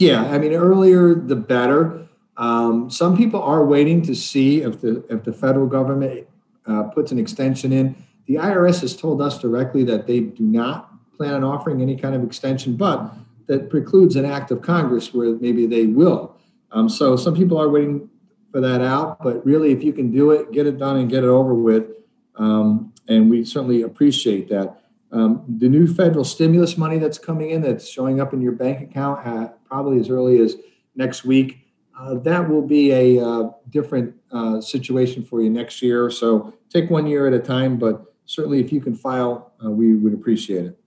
Yeah, 0.00 0.24
I 0.24 0.38
mean, 0.38 0.52
earlier 0.52 1.14
the 1.14 1.36
better. 1.36 2.08
Um, 2.36 2.90
some 2.90 3.16
people 3.16 3.40
are 3.40 3.64
waiting 3.64 4.02
to 4.02 4.16
see 4.16 4.62
if 4.62 4.80
the 4.80 5.04
if 5.08 5.22
the 5.22 5.32
federal 5.32 5.68
government 5.68 6.26
uh, 6.66 6.84
puts 6.84 7.12
an 7.12 7.20
extension 7.20 7.72
in. 7.72 7.94
The 8.26 8.34
IRS 8.34 8.80
has 8.80 8.96
told 8.96 9.22
us 9.22 9.38
directly 9.38 9.84
that 9.84 10.08
they 10.08 10.20
do 10.20 10.42
not 10.42 10.90
plan 11.16 11.34
on 11.34 11.44
offering 11.44 11.82
any 11.82 11.96
kind 11.96 12.16
of 12.16 12.24
extension, 12.24 12.76
but 12.76 13.12
that 13.50 13.68
precludes 13.68 14.14
an 14.14 14.24
act 14.24 14.52
of 14.52 14.62
Congress 14.62 15.12
where 15.12 15.34
maybe 15.34 15.66
they 15.66 15.86
will. 15.86 16.36
Um, 16.70 16.88
so 16.88 17.16
some 17.16 17.34
people 17.34 17.60
are 17.60 17.68
waiting 17.68 18.08
for 18.52 18.60
that 18.60 18.80
out, 18.80 19.20
but 19.24 19.44
really, 19.44 19.72
if 19.72 19.82
you 19.82 19.92
can 19.92 20.12
do 20.12 20.30
it, 20.30 20.52
get 20.52 20.68
it 20.68 20.78
done 20.78 20.98
and 20.98 21.10
get 21.10 21.24
it 21.24 21.28
over 21.28 21.52
with. 21.52 21.88
Um, 22.36 22.92
and 23.08 23.28
we 23.28 23.44
certainly 23.44 23.82
appreciate 23.82 24.48
that. 24.50 24.82
Um, 25.10 25.44
the 25.48 25.68
new 25.68 25.92
federal 25.92 26.22
stimulus 26.22 26.78
money 26.78 26.98
that's 26.98 27.18
coming 27.18 27.50
in, 27.50 27.60
that's 27.60 27.88
showing 27.88 28.20
up 28.20 28.32
in 28.32 28.40
your 28.40 28.52
bank 28.52 28.88
account 28.88 29.26
uh, 29.26 29.48
probably 29.66 29.98
as 29.98 30.10
early 30.10 30.38
as 30.38 30.54
next 30.94 31.24
week, 31.24 31.66
uh, 31.98 32.14
that 32.14 32.48
will 32.48 32.62
be 32.62 32.92
a 32.92 33.20
uh, 33.20 33.50
different 33.68 34.14
uh, 34.30 34.60
situation 34.60 35.24
for 35.24 35.42
you 35.42 35.50
next 35.50 35.82
year. 35.82 36.08
So 36.08 36.54
take 36.68 36.88
one 36.88 37.08
year 37.08 37.26
at 37.26 37.32
a 37.32 37.40
time, 37.40 37.78
but 37.78 38.14
certainly 38.26 38.60
if 38.60 38.72
you 38.72 38.80
can 38.80 38.94
file, 38.94 39.54
uh, 39.64 39.72
we 39.72 39.96
would 39.96 40.14
appreciate 40.14 40.66
it. 40.66 40.79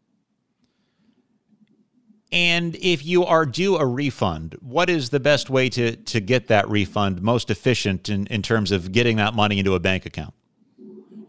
And 2.34 2.76
if 2.78 3.06
you 3.06 3.24
are 3.26 3.46
due 3.46 3.78
a 3.78 3.86
refund, 3.86 4.58
what 4.60 4.90
is 4.90 5.12
the 5.12 5.20
best 5.20 5.52
way 5.52 5.70
to, 5.70 5.96
to 5.96 6.20
get 6.20 6.48
that 6.48 6.68
refund 6.68 7.22
most 7.22 7.52
efficient 7.52 8.10
in, 8.10 8.26
in 8.26 8.42
terms 8.42 8.72
of 8.72 8.92
getting 8.92 9.18
that 9.18 9.36
money 9.36 9.60
into 9.60 9.76
a 9.76 9.80
bank 9.80 10.08
account? 10.08 10.34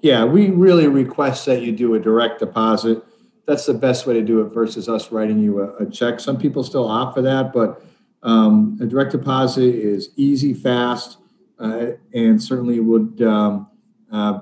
Yeah, 0.01 0.25
we 0.25 0.49
really 0.49 0.89
request 0.89 1.45
that 1.45 1.61
you 1.61 1.73
do 1.73 1.95
a 1.95 2.01
direct 2.01 2.39
deposit. 2.39 3.05
That's 3.47 3.67
the 3.67 3.75
best 3.75 4.07
way 4.07 4.15
to 4.15 4.23
do 4.23 4.41
it 4.41 4.55
versus 4.55 4.89
us 4.89 5.13
writing 5.13 5.41
you 5.41 5.61
a, 5.61 5.77
a 5.77 5.91
check. 5.91 6.21
Some 6.21 6.39
people 6.39 6.65
still 6.65 6.89
opt 6.89 7.17
for 7.17 7.23
that, 7.23 7.53
but 7.53 7.85
um, 8.23 8.79
a 8.81 8.87
direct 8.87 9.13
deposit 9.13 9.75
is 9.75 10.09
easy, 10.17 10.55
fast, 10.55 11.19
uh, 11.59 11.89
and 12.15 12.43
certainly 12.43 12.81
would 12.81 13.21
um, 13.21 13.69
uh, 14.11 14.39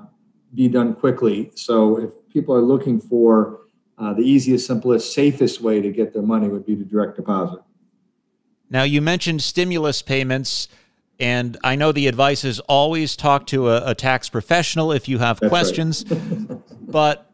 be 0.53 0.69
done 0.69 0.95
quickly. 0.95 1.51
So 1.55 1.97
if 1.97 2.11
people 2.29 2.55
are 2.55 2.61
looking 2.61 3.01
for 3.01 3.62
uh, 3.97 4.13
the 4.13 4.21
easiest, 4.21 4.67
simplest, 4.67 5.13
safest 5.13 5.61
way 5.61 5.81
to 5.81 5.91
get 5.91 6.13
their 6.13 6.21
money 6.23 6.47
would 6.47 6.65
be 6.65 6.75
to 6.75 6.83
direct 6.83 7.15
deposit. 7.15 7.59
Now, 8.69 8.83
you 8.83 9.01
mentioned 9.01 9.41
stimulus 9.43 10.01
payments, 10.01 10.67
and 11.19 11.57
I 11.63 11.75
know 11.75 11.91
the 11.91 12.07
advice 12.07 12.43
is 12.43 12.59
always 12.61 13.15
talk 13.15 13.45
to 13.47 13.69
a, 13.69 13.91
a 13.91 13.95
tax 13.95 14.29
professional 14.29 14.91
if 14.91 15.07
you 15.07 15.19
have 15.19 15.39
That's 15.39 15.49
questions. 15.49 16.05
Right. 16.09 16.59
but 16.81 17.31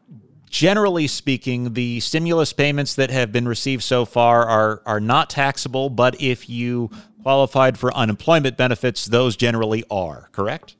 generally 0.50 1.06
speaking, 1.06 1.72
the 1.72 2.00
stimulus 2.00 2.52
payments 2.52 2.94
that 2.96 3.10
have 3.10 3.32
been 3.32 3.48
received 3.48 3.82
so 3.82 4.04
far 4.04 4.44
are 4.46 4.82
are 4.84 5.00
not 5.00 5.30
taxable. 5.30 5.88
But 5.88 6.20
if 6.20 6.48
you 6.50 6.90
qualified 7.22 7.78
for 7.78 7.94
unemployment 7.94 8.56
benefits, 8.56 9.06
those 9.06 9.36
generally 9.36 9.84
are. 9.90 10.28
Correct? 10.32 10.76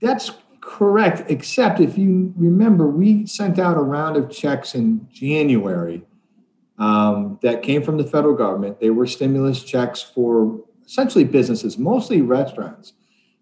That's 0.00 0.30
Correct, 0.62 1.28
except 1.28 1.80
if 1.80 1.98
you 1.98 2.32
remember, 2.36 2.86
we 2.86 3.26
sent 3.26 3.58
out 3.58 3.76
a 3.76 3.80
round 3.80 4.16
of 4.16 4.30
checks 4.30 4.76
in 4.76 5.08
January 5.12 6.04
um, 6.78 7.40
that 7.42 7.64
came 7.64 7.82
from 7.82 7.98
the 7.98 8.04
federal 8.04 8.34
government. 8.34 8.78
They 8.78 8.90
were 8.90 9.08
stimulus 9.08 9.64
checks 9.64 10.00
for 10.00 10.62
essentially 10.86 11.24
businesses, 11.24 11.78
mostly 11.78 12.22
restaurants. 12.22 12.92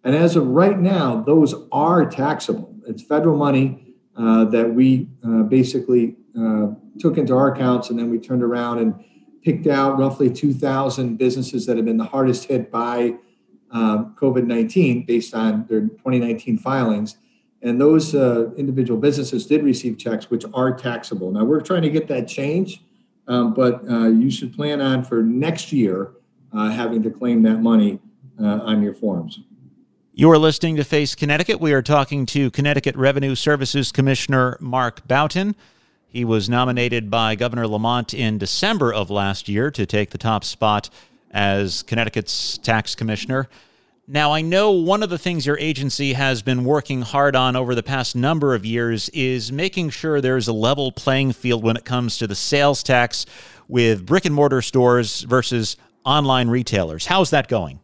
And 0.02 0.16
as 0.16 0.34
of 0.34 0.46
right 0.46 0.78
now, 0.78 1.20
those 1.20 1.54
are 1.70 2.08
taxable. 2.08 2.74
It's 2.86 3.02
federal 3.02 3.36
money 3.36 3.94
uh, 4.16 4.46
that 4.46 4.74
we 4.74 5.10
uh, 5.22 5.42
basically 5.42 6.16
uh, 6.38 6.68
took 6.98 7.18
into 7.18 7.36
our 7.36 7.52
accounts, 7.52 7.90
and 7.90 7.98
then 7.98 8.10
we 8.10 8.18
turned 8.18 8.42
around 8.42 8.78
and 8.78 8.94
picked 9.44 9.66
out 9.66 9.98
roughly 9.98 10.32
2,000 10.32 11.18
businesses 11.18 11.66
that 11.66 11.76
have 11.76 11.84
been 11.84 11.98
the 11.98 12.04
hardest 12.04 12.44
hit 12.44 12.70
by 12.70 13.14
um, 13.70 14.14
COVID 14.18 14.46
19 14.46 15.04
based 15.04 15.34
on 15.34 15.66
their 15.68 15.80
2019 15.80 16.58
filings. 16.58 17.16
And 17.62 17.80
those 17.80 18.14
uh, 18.14 18.50
individual 18.56 18.98
businesses 18.98 19.46
did 19.46 19.62
receive 19.62 19.98
checks, 19.98 20.30
which 20.30 20.44
are 20.54 20.72
taxable. 20.72 21.30
Now, 21.30 21.44
we're 21.44 21.60
trying 21.60 21.82
to 21.82 21.90
get 21.90 22.08
that 22.08 22.26
change, 22.26 22.82
um, 23.28 23.52
but 23.52 23.86
uh, 23.88 24.08
you 24.08 24.30
should 24.30 24.54
plan 24.54 24.80
on 24.80 25.04
for 25.04 25.22
next 25.22 25.70
year 25.70 26.12
uh, 26.54 26.70
having 26.70 27.02
to 27.02 27.10
claim 27.10 27.42
that 27.42 27.60
money 27.60 28.00
uh, 28.40 28.60
on 28.62 28.82
your 28.82 28.94
forms. 28.94 29.40
You 30.12 30.30
are 30.30 30.38
listening 30.38 30.76
to 30.76 30.84
Face 30.84 31.14
Connecticut. 31.14 31.60
We 31.60 31.72
are 31.72 31.82
talking 31.82 32.26
to 32.26 32.50
Connecticut 32.50 32.96
Revenue 32.96 33.34
Services 33.34 33.92
Commissioner 33.92 34.56
Mark 34.60 35.06
Boughton. 35.06 35.54
He 36.08 36.24
was 36.24 36.48
nominated 36.48 37.10
by 37.10 37.36
Governor 37.36 37.68
Lamont 37.68 38.12
in 38.12 38.36
December 38.36 38.92
of 38.92 39.10
last 39.10 39.48
year 39.48 39.70
to 39.70 39.86
take 39.86 40.10
the 40.10 40.18
top 40.18 40.42
spot 40.42 40.90
as 41.30 41.82
Connecticut's 41.82 42.58
tax 42.58 42.94
commissioner. 42.94 43.48
Now, 44.12 44.32
I 44.32 44.40
know 44.40 44.72
one 44.72 45.04
of 45.04 45.10
the 45.10 45.18
things 45.18 45.46
your 45.46 45.56
agency 45.58 46.14
has 46.14 46.42
been 46.42 46.64
working 46.64 47.02
hard 47.02 47.36
on 47.36 47.54
over 47.54 47.76
the 47.76 47.82
past 47.82 48.16
number 48.16 48.56
of 48.56 48.66
years 48.66 49.08
is 49.10 49.52
making 49.52 49.90
sure 49.90 50.20
there's 50.20 50.48
a 50.48 50.52
level 50.52 50.90
playing 50.90 51.32
field 51.32 51.62
when 51.62 51.76
it 51.76 51.84
comes 51.84 52.18
to 52.18 52.26
the 52.26 52.34
sales 52.34 52.82
tax 52.82 53.24
with 53.68 54.04
brick 54.04 54.24
and 54.24 54.34
mortar 54.34 54.62
stores 54.62 55.20
versus 55.22 55.76
online 56.04 56.48
retailers. 56.48 57.06
How's 57.06 57.30
that 57.30 57.46
going? 57.46 57.78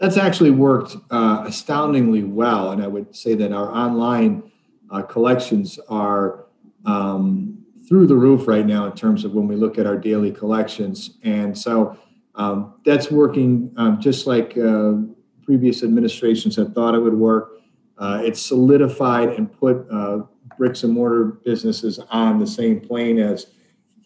That's 0.00 0.16
actually 0.16 0.50
worked 0.50 0.96
uh, 1.10 1.44
astoundingly 1.46 2.22
well. 2.22 2.70
And 2.70 2.82
I 2.82 2.86
would 2.86 3.14
say 3.14 3.34
that 3.34 3.52
our 3.52 3.70
online 3.70 4.50
uh, 4.90 5.02
collections 5.02 5.78
are 5.90 6.46
um, 6.86 7.62
through 7.86 8.06
the 8.06 8.16
roof 8.16 8.48
right 8.48 8.64
now 8.64 8.86
in 8.86 8.92
terms 8.92 9.24
of 9.26 9.34
when 9.34 9.46
we 9.46 9.56
look 9.56 9.78
at 9.78 9.86
our 9.86 9.98
daily 9.98 10.32
collections. 10.32 11.18
And 11.22 11.56
so 11.56 11.98
um, 12.34 12.74
that's 12.84 13.10
working 13.10 13.72
um, 13.76 14.00
just 14.00 14.26
like 14.26 14.56
uh, 14.56 14.94
previous 15.42 15.82
administrations 15.82 16.56
had 16.56 16.74
thought 16.74 16.94
it 16.94 17.00
would 17.00 17.14
work. 17.14 17.60
Uh, 17.98 18.20
it's 18.22 18.40
solidified 18.40 19.30
and 19.30 19.52
put 19.52 19.86
uh, 19.90 20.20
bricks 20.56 20.82
and 20.82 20.92
mortar 20.92 21.24
businesses 21.44 21.98
on 22.10 22.38
the 22.38 22.46
same 22.46 22.80
plane 22.80 23.18
as 23.18 23.46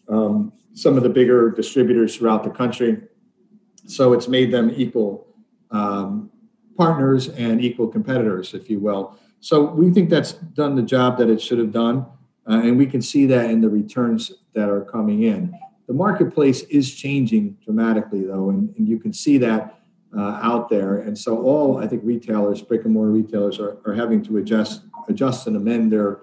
um, 0.08 0.52
some 0.74 0.96
of 0.96 1.02
the 1.02 1.08
bigger 1.08 1.50
distributors 1.50 2.16
throughout 2.16 2.44
the 2.44 2.50
country. 2.50 3.02
So 3.86 4.12
it's 4.12 4.28
made 4.28 4.50
them 4.50 4.72
equal 4.74 5.26
um, 5.70 6.30
partners 6.76 7.28
and 7.28 7.62
equal 7.62 7.88
competitors, 7.88 8.54
if 8.54 8.68
you 8.68 8.80
will. 8.80 9.18
So 9.40 9.64
we 9.64 9.90
think 9.90 10.10
that's 10.10 10.32
done 10.32 10.74
the 10.74 10.82
job 10.82 11.18
that 11.18 11.30
it 11.30 11.40
should 11.40 11.58
have 11.58 11.72
done. 11.72 12.06
Uh, 12.48 12.60
and 12.62 12.76
we 12.76 12.86
can 12.86 13.02
see 13.02 13.26
that 13.26 13.50
in 13.50 13.60
the 13.60 13.68
returns 13.68 14.32
that 14.54 14.68
are 14.68 14.82
coming 14.84 15.22
in. 15.22 15.56
The 15.86 15.94
marketplace 15.94 16.62
is 16.62 16.92
changing 16.94 17.58
dramatically, 17.64 18.24
though, 18.24 18.50
and, 18.50 18.74
and 18.76 18.88
you 18.88 18.98
can 18.98 19.12
see 19.12 19.38
that 19.38 19.80
uh, 20.16 20.40
out 20.42 20.68
there. 20.68 20.98
And 20.98 21.16
so, 21.16 21.42
all 21.42 21.78
I 21.78 21.86
think 21.86 22.02
retailers, 22.04 22.62
brick 22.62 22.84
and 22.84 22.94
mortar 22.94 23.12
retailers, 23.12 23.60
are, 23.60 23.78
are 23.84 23.94
having 23.94 24.22
to 24.24 24.38
adjust, 24.38 24.82
adjust 25.08 25.46
and 25.46 25.56
amend 25.56 25.92
their 25.92 26.22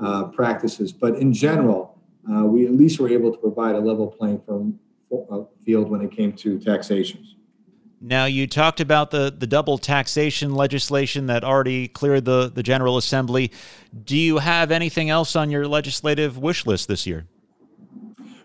uh, 0.00 0.24
practices. 0.24 0.92
But 0.92 1.16
in 1.16 1.32
general, 1.32 1.98
uh, 2.30 2.44
we 2.44 2.66
at 2.66 2.72
least 2.72 2.98
were 2.98 3.08
able 3.08 3.30
to 3.30 3.38
provide 3.38 3.74
a 3.74 3.80
level 3.80 4.08
playing 4.08 4.42
uh, 5.12 5.40
field 5.64 5.90
when 5.90 6.00
it 6.00 6.10
came 6.10 6.32
to 6.32 6.58
taxations. 6.58 7.36
Now, 8.00 8.26
you 8.26 8.46
talked 8.46 8.80
about 8.80 9.10
the, 9.10 9.34
the 9.36 9.46
double 9.46 9.78
taxation 9.78 10.54
legislation 10.54 11.26
that 11.26 11.42
already 11.42 11.88
cleared 11.88 12.26
the, 12.26 12.50
the 12.54 12.62
General 12.62 12.98
Assembly. 12.98 13.50
Do 14.04 14.16
you 14.16 14.38
have 14.38 14.70
anything 14.70 15.08
else 15.08 15.34
on 15.34 15.50
your 15.50 15.66
legislative 15.66 16.36
wish 16.36 16.66
list 16.66 16.86
this 16.88 17.06
year? 17.06 17.26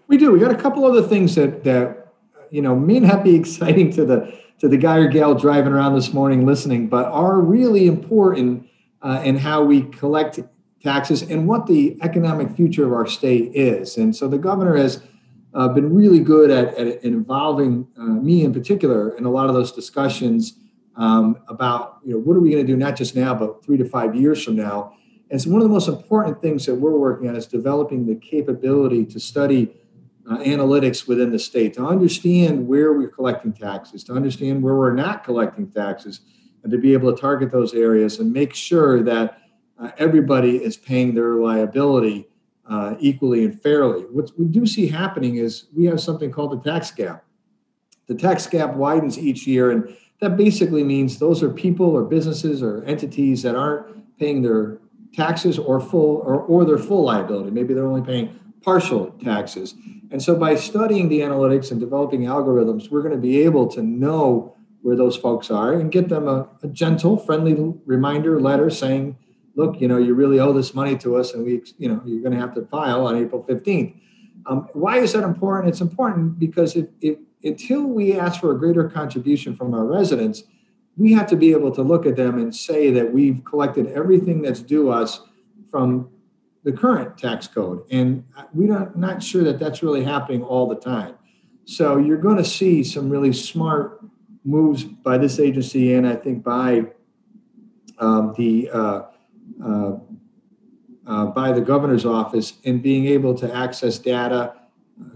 We 0.09 0.17
do. 0.17 0.31
We 0.31 0.39
got 0.39 0.49
a 0.49 0.57
couple 0.57 0.85
other 0.85 1.03
things 1.03 1.35
that 1.35 1.63
that 1.65 2.07
you 2.49 2.63
know 2.63 2.75
may 2.75 2.99
not 2.99 3.23
be 3.23 3.35
exciting 3.35 3.91
to 3.91 4.03
the 4.03 4.39
to 4.57 4.67
the 4.67 4.75
guy 4.75 4.97
or 4.97 5.07
gal 5.07 5.35
driving 5.35 5.71
around 5.71 5.93
this 5.93 6.11
morning 6.11 6.47
listening, 6.47 6.89
but 6.89 7.05
are 7.05 7.39
really 7.39 7.85
important 7.85 8.67
uh, 9.03 9.21
in 9.23 9.37
how 9.37 9.63
we 9.63 9.83
collect 9.83 10.39
taxes 10.81 11.21
and 11.21 11.47
what 11.47 11.67
the 11.67 11.95
economic 12.01 12.49
future 12.55 12.85
of 12.85 12.91
our 12.91 13.05
state 13.05 13.51
is. 13.53 13.97
And 13.97 14.15
so 14.15 14.27
the 14.27 14.39
governor 14.39 14.75
has 14.75 15.03
uh, 15.53 15.67
been 15.67 15.93
really 15.93 16.21
good 16.21 16.49
at, 16.49 16.73
at 16.75 17.03
involving 17.03 17.87
uh, 17.95 18.01
me 18.01 18.43
in 18.43 18.51
particular 18.51 19.15
in 19.15 19.25
a 19.25 19.29
lot 19.29 19.47
of 19.47 19.53
those 19.53 19.71
discussions 19.71 20.55
um, 20.95 21.37
about 21.47 21.99
you 22.03 22.13
know 22.13 22.19
what 22.19 22.35
are 22.35 22.39
we 22.39 22.49
going 22.49 22.65
to 22.65 22.71
do 22.71 22.75
not 22.75 22.95
just 22.95 23.15
now 23.15 23.35
but 23.35 23.63
three 23.63 23.77
to 23.77 23.85
five 23.85 24.15
years 24.15 24.43
from 24.43 24.55
now. 24.55 24.95
And 25.29 25.39
so 25.39 25.51
one 25.51 25.61
of 25.61 25.67
the 25.67 25.73
most 25.73 25.87
important 25.87 26.41
things 26.41 26.65
that 26.65 26.73
we're 26.73 26.97
working 26.97 27.29
on 27.29 27.35
is 27.35 27.45
developing 27.45 28.07
the 28.07 28.15
capability 28.15 29.05
to 29.05 29.19
study 29.19 29.75
uh, 30.29 30.37
analytics 30.37 31.07
within 31.07 31.31
the 31.31 31.39
state 31.39 31.73
to 31.73 31.85
understand 31.85 32.67
where 32.67 32.93
we're 32.93 33.09
collecting 33.09 33.51
taxes, 33.51 34.03
to 34.03 34.13
understand 34.13 34.61
where 34.61 34.75
we're 34.75 34.93
not 34.93 35.23
collecting 35.23 35.69
taxes, 35.71 36.21
and 36.63 36.71
to 36.71 36.77
be 36.77 36.93
able 36.93 37.13
to 37.13 37.19
target 37.19 37.51
those 37.51 37.73
areas 37.73 38.19
and 38.19 38.31
make 38.31 38.53
sure 38.53 39.01
that 39.01 39.41
uh, 39.81 39.91
everybody 39.97 40.57
is 40.57 40.77
paying 40.77 41.15
their 41.15 41.35
liability 41.35 42.27
uh, 42.69 42.95
equally 42.99 43.45
and 43.45 43.59
fairly. 43.61 44.01
What 44.03 44.31
we 44.37 44.45
do 44.45 44.65
see 44.65 44.87
happening 44.87 45.37
is 45.37 45.65
we 45.75 45.85
have 45.85 45.99
something 45.99 46.31
called 46.31 46.51
the 46.51 46.69
tax 46.69 46.91
gap. 46.91 47.23
the 48.09 48.15
tax 48.15 48.47
gap 48.47 48.75
widens 48.75 49.17
each 49.17 49.47
year, 49.47 49.71
and 49.71 49.95
that 50.19 50.35
basically 50.35 50.83
means 50.83 51.17
those 51.17 51.41
are 51.41 51.49
people 51.49 51.85
or 51.85 52.03
businesses 52.03 52.61
or 52.61 52.83
entities 52.83 53.43
that 53.43 53.55
aren't 53.55 54.17
paying 54.19 54.41
their 54.41 54.79
taxes 55.13 55.57
or 55.57 55.79
full 55.79 56.17
or, 56.25 56.41
or 56.41 56.65
their 56.65 56.77
full 56.77 57.03
liability. 57.03 57.51
Maybe 57.51 57.73
they're 57.73 57.87
only 57.87 58.01
paying 58.01 58.37
partial 58.61 59.11
taxes. 59.23 59.75
And 60.11 60.21
so 60.21 60.35
by 60.35 60.55
studying 60.55 61.09
the 61.09 61.19
analytics 61.19 61.71
and 61.71 61.79
developing 61.79 62.21
algorithms, 62.21 62.89
we're 62.89 63.01
going 63.01 63.13
to 63.13 63.21
be 63.21 63.41
able 63.41 63.67
to 63.67 63.81
know 63.81 64.55
where 64.81 64.95
those 64.95 65.15
folks 65.15 65.51
are 65.51 65.73
and 65.73 65.91
get 65.91 66.09
them 66.09 66.27
a, 66.27 66.47
a 66.63 66.67
gentle, 66.67 67.17
friendly 67.17 67.55
reminder 67.85 68.39
letter 68.39 68.69
saying, 68.69 69.17
look, 69.55 69.79
you 69.81 69.87
know, 69.87 69.97
you 69.97 70.13
really 70.13 70.39
owe 70.39 70.53
this 70.53 70.73
money 70.73 70.97
to 70.97 71.15
us 71.15 71.33
and 71.33 71.43
we, 71.43 71.61
you 71.77 71.89
know, 71.89 72.01
you're 72.05 72.21
going 72.21 72.33
to 72.33 72.39
have 72.39 72.53
to 72.55 72.65
file 72.67 73.05
on 73.05 73.17
April 73.17 73.43
15th. 73.43 73.93
Um, 74.45 74.69
why 74.73 74.97
is 74.97 75.13
that 75.13 75.23
important? 75.23 75.69
It's 75.69 75.81
important 75.81 76.39
because 76.39 76.75
if, 76.75 76.87
if, 77.01 77.17
until 77.43 77.83
we 77.83 78.17
ask 78.17 78.39
for 78.39 78.51
a 78.51 78.57
greater 78.57 78.89
contribution 78.89 79.55
from 79.55 79.73
our 79.73 79.85
residents, 79.85 80.43
we 80.97 81.13
have 81.13 81.27
to 81.27 81.35
be 81.35 81.51
able 81.51 81.71
to 81.71 81.81
look 81.81 82.05
at 82.05 82.15
them 82.15 82.37
and 82.37 82.55
say 82.55 82.91
that 82.91 83.13
we've 83.13 83.43
collected 83.45 83.87
everything 83.87 84.41
that's 84.41 84.61
due 84.61 84.91
us 84.91 85.21
from 85.69 86.09
the 86.69 86.77
current 86.77 87.17
tax 87.17 87.47
code. 87.47 87.83
And 87.89 88.23
we're 88.53 88.91
not 88.95 89.23
sure 89.23 89.43
that 89.43 89.59
that's 89.59 89.81
really 89.81 90.03
happening 90.03 90.43
all 90.43 90.67
the 90.67 90.75
time. 90.75 91.15
So 91.65 91.97
you're 91.97 92.17
going 92.17 92.37
to 92.37 92.45
see 92.45 92.83
some 92.83 93.09
really 93.09 93.33
smart 93.33 94.03
moves 94.43 94.83
by 94.83 95.17
this 95.17 95.39
agency 95.39 95.93
and 95.93 96.07
I 96.07 96.15
think 96.15 96.43
by 96.43 96.85
um, 97.97 98.33
the 98.37 98.69
uh, 98.71 99.01
uh, 99.63 99.97
uh, 101.05 101.25
by 101.25 101.51
the 101.51 101.61
governor's 101.61 102.05
office 102.05 102.53
in 102.63 102.81
being 102.81 103.07
able 103.07 103.33
to 103.33 103.53
access 103.53 103.97
data, 103.97 104.53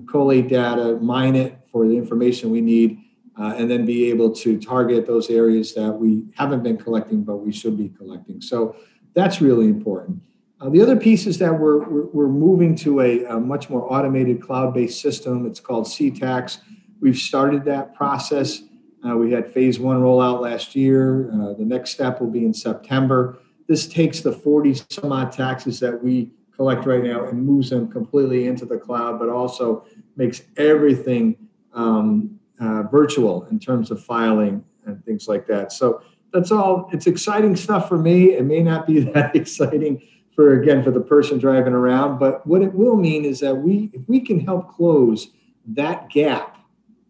collate 0.07 0.49
data, 0.49 0.97
mine 0.99 1.35
it 1.35 1.57
for 1.71 1.87
the 1.87 1.95
information 1.95 2.49
we 2.49 2.61
need, 2.61 2.99
uh, 3.39 3.53
and 3.57 3.69
then 3.69 3.85
be 3.85 4.09
able 4.09 4.31
to 4.31 4.59
target 4.59 5.05
those 5.05 5.29
areas 5.29 5.73
that 5.75 5.91
we 5.91 6.23
haven't 6.35 6.63
been 6.63 6.77
collecting 6.77 7.23
but 7.23 7.37
we 7.37 7.51
should 7.51 7.77
be 7.77 7.89
collecting. 7.89 8.41
So 8.41 8.75
that's 9.13 9.39
really 9.39 9.67
important. 9.67 10.19
Uh, 10.63 10.69
the 10.69 10.81
other 10.81 10.95
piece 10.95 11.27
is 11.27 11.39
that 11.39 11.59
we're, 11.59 11.79
we're, 12.13 12.29
moving 12.29 12.73
to 12.73 13.01
a, 13.01 13.25
a, 13.25 13.37
much 13.37 13.69
more 13.69 13.91
automated 13.91 14.41
cloud-based 14.41 15.01
system. 15.01 15.45
It's 15.45 15.59
called 15.59 15.85
CTAX. 15.85 16.59
We've 17.01 17.17
started 17.17 17.65
that 17.65 17.93
process. 17.93 18.61
Uh, 19.05 19.17
we 19.17 19.29
had 19.33 19.51
phase 19.51 19.77
one 19.77 19.97
rollout 19.97 20.39
last 20.39 20.73
year. 20.73 21.29
Uh, 21.33 21.53
the 21.53 21.65
next 21.65 21.91
step 21.91 22.21
will 22.21 22.29
be 22.29 22.45
in 22.45 22.53
September. 22.53 23.39
This 23.67 23.87
takes 23.87 24.21
the 24.21 24.31
40 24.31 24.75
some 24.89 25.11
odd 25.11 25.33
taxes 25.33 25.81
that 25.81 26.01
we 26.01 26.31
collect 26.55 26.85
right 26.85 27.03
now 27.03 27.25
and 27.25 27.45
moves 27.45 27.69
them 27.69 27.91
completely 27.91 28.47
into 28.47 28.65
the 28.65 28.77
cloud, 28.77 29.19
but 29.19 29.27
also 29.27 29.85
makes 30.15 30.43
everything 30.55 31.35
um, 31.73 32.39
uh, 32.61 32.83
virtual 32.83 33.45
in 33.51 33.59
terms 33.59 33.91
of 33.91 34.01
filing 34.01 34.63
and 34.85 35.03
things 35.03 35.27
like 35.27 35.45
that. 35.47 35.73
So 35.73 36.01
that's 36.31 36.51
all. 36.51 36.89
It's 36.93 37.05
exciting 37.05 37.57
stuff 37.57 37.89
for 37.89 37.97
me. 37.97 38.35
It 38.35 38.45
may 38.45 38.63
not 38.63 38.87
be 38.87 38.99
that 39.11 39.35
exciting 39.35 40.01
for 40.35 40.59
again 40.59 40.83
for 40.83 40.91
the 40.91 41.01
person 41.01 41.37
driving 41.37 41.73
around, 41.73 42.19
but 42.19 42.45
what 42.47 42.61
it 42.61 42.73
will 42.73 42.95
mean 42.95 43.25
is 43.25 43.39
that 43.41 43.55
we 43.55 43.91
if 43.93 44.01
we 44.07 44.19
can 44.19 44.39
help 44.39 44.71
close 44.71 45.29
that 45.67 46.09
gap 46.09 46.57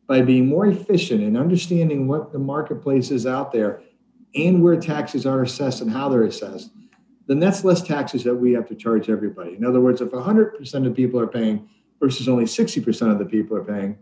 by 0.08 0.22
being 0.22 0.48
more 0.48 0.68
efficient 0.68 1.22
and 1.22 1.38
understanding 1.38 2.08
what 2.08 2.32
the 2.32 2.40
marketplace 2.40 3.12
is 3.12 3.26
out 3.26 3.52
there 3.52 3.82
and 4.36 4.62
where 4.62 4.80
taxes 4.80 5.26
are 5.26 5.42
assessed 5.42 5.82
and 5.82 5.92
how 5.92 6.10
they're 6.10 6.24
assessed, 6.24 6.72
then 7.28 7.40
that's 7.40 7.64
less 7.64 7.82
taxes 7.82 8.24
that 8.24 8.36
we 8.36 8.52
have 8.52 8.68
to 8.68 8.76
charge 8.76 9.10
everybody. 9.10 9.56
In 9.56 9.64
other 9.64 9.80
words, 9.80 10.02
if 10.02 10.10
100% 10.10 10.88
of 10.88 10.96
people 10.96 11.20
are 11.20 11.28
paying 11.28 11.70
versus 12.00 12.28
only 12.28 12.46
60% 12.46 13.12
of 13.12 13.20
the 13.20 13.26
people 13.26 13.56
are 13.56 13.64
paying, 13.64 13.98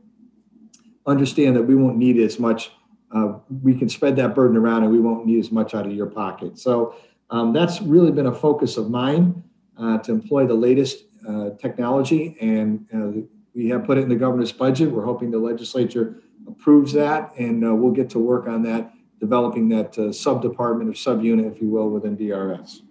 understand 1.05 1.55
that 1.55 1.63
we 1.63 1.75
won't 1.75 1.97
need 1.97 2.17
as 2.17 2.39
much. 2.39 2.71
Uh, 3.13 3.33
we 3.61 3.75
can 3.75 3.89
spread 3.89 4.15
that 4.15 4.33
burden 4.33 4.57
around 4.57 4.83
and 4.83 4.91
we 4.91 4.99
won't 4.99 5.25
need 5.25 5.39
as 5.39 5.51
much 5.51 5.75
out 5.75 5.85
of 5.85 5.91
your 5.91 6.07
pocket. 6.07 6.57
So 6.57 6.95
um, 7.31 7.53
that's 7.53 7.81
really 7.81 8.11
been 8.11 8.27
a 8.27 8.35
focus 8.35 8.77
of 8.77 8.89
mine 8.89 9.43
uh, 9.77 9.97
to 9.99 10.11
employ 10.11 10.45
the 10.45 10.53
latest 10.53 11.05
uh, 11.27 11.51
technology. 11.51 12.37
And 12.41 12.85
uh, 12.93 13.21
we 13.55 13.69
have 13.69 13.85
put 13.85 13.97
it 13.97 14.01
in 14.01 14.09
the 14.09 14.15
governor's 14.15 14.51
budget. 14.51 14.91
We're 14.91 15.05
hoping 15.05 15.31
the 15.31 15.39
legislature 15.39 16.21
approves 16.47 16.93
that 16.93 17.33
and 17.37 17.65
uh, 17.65 17.73
we'll 17.73 17.93
get 17.93 18.09
to 18.11 18.19
work 18.19 18.47
on 18.47 18.63
that, 18.63 18.91
developing 19.19 19.69
that 19.69 19.97
uh, 19.97 20.11
sub 20.11 20.41
department 20.41 20.89
or 20.89 20.93
subunit, 20.93 21.51
if 21.51 21.61
you 21.61 21.69
will, 21.69 21.89
within 21.89 22.15
DRS. 22.15 22.81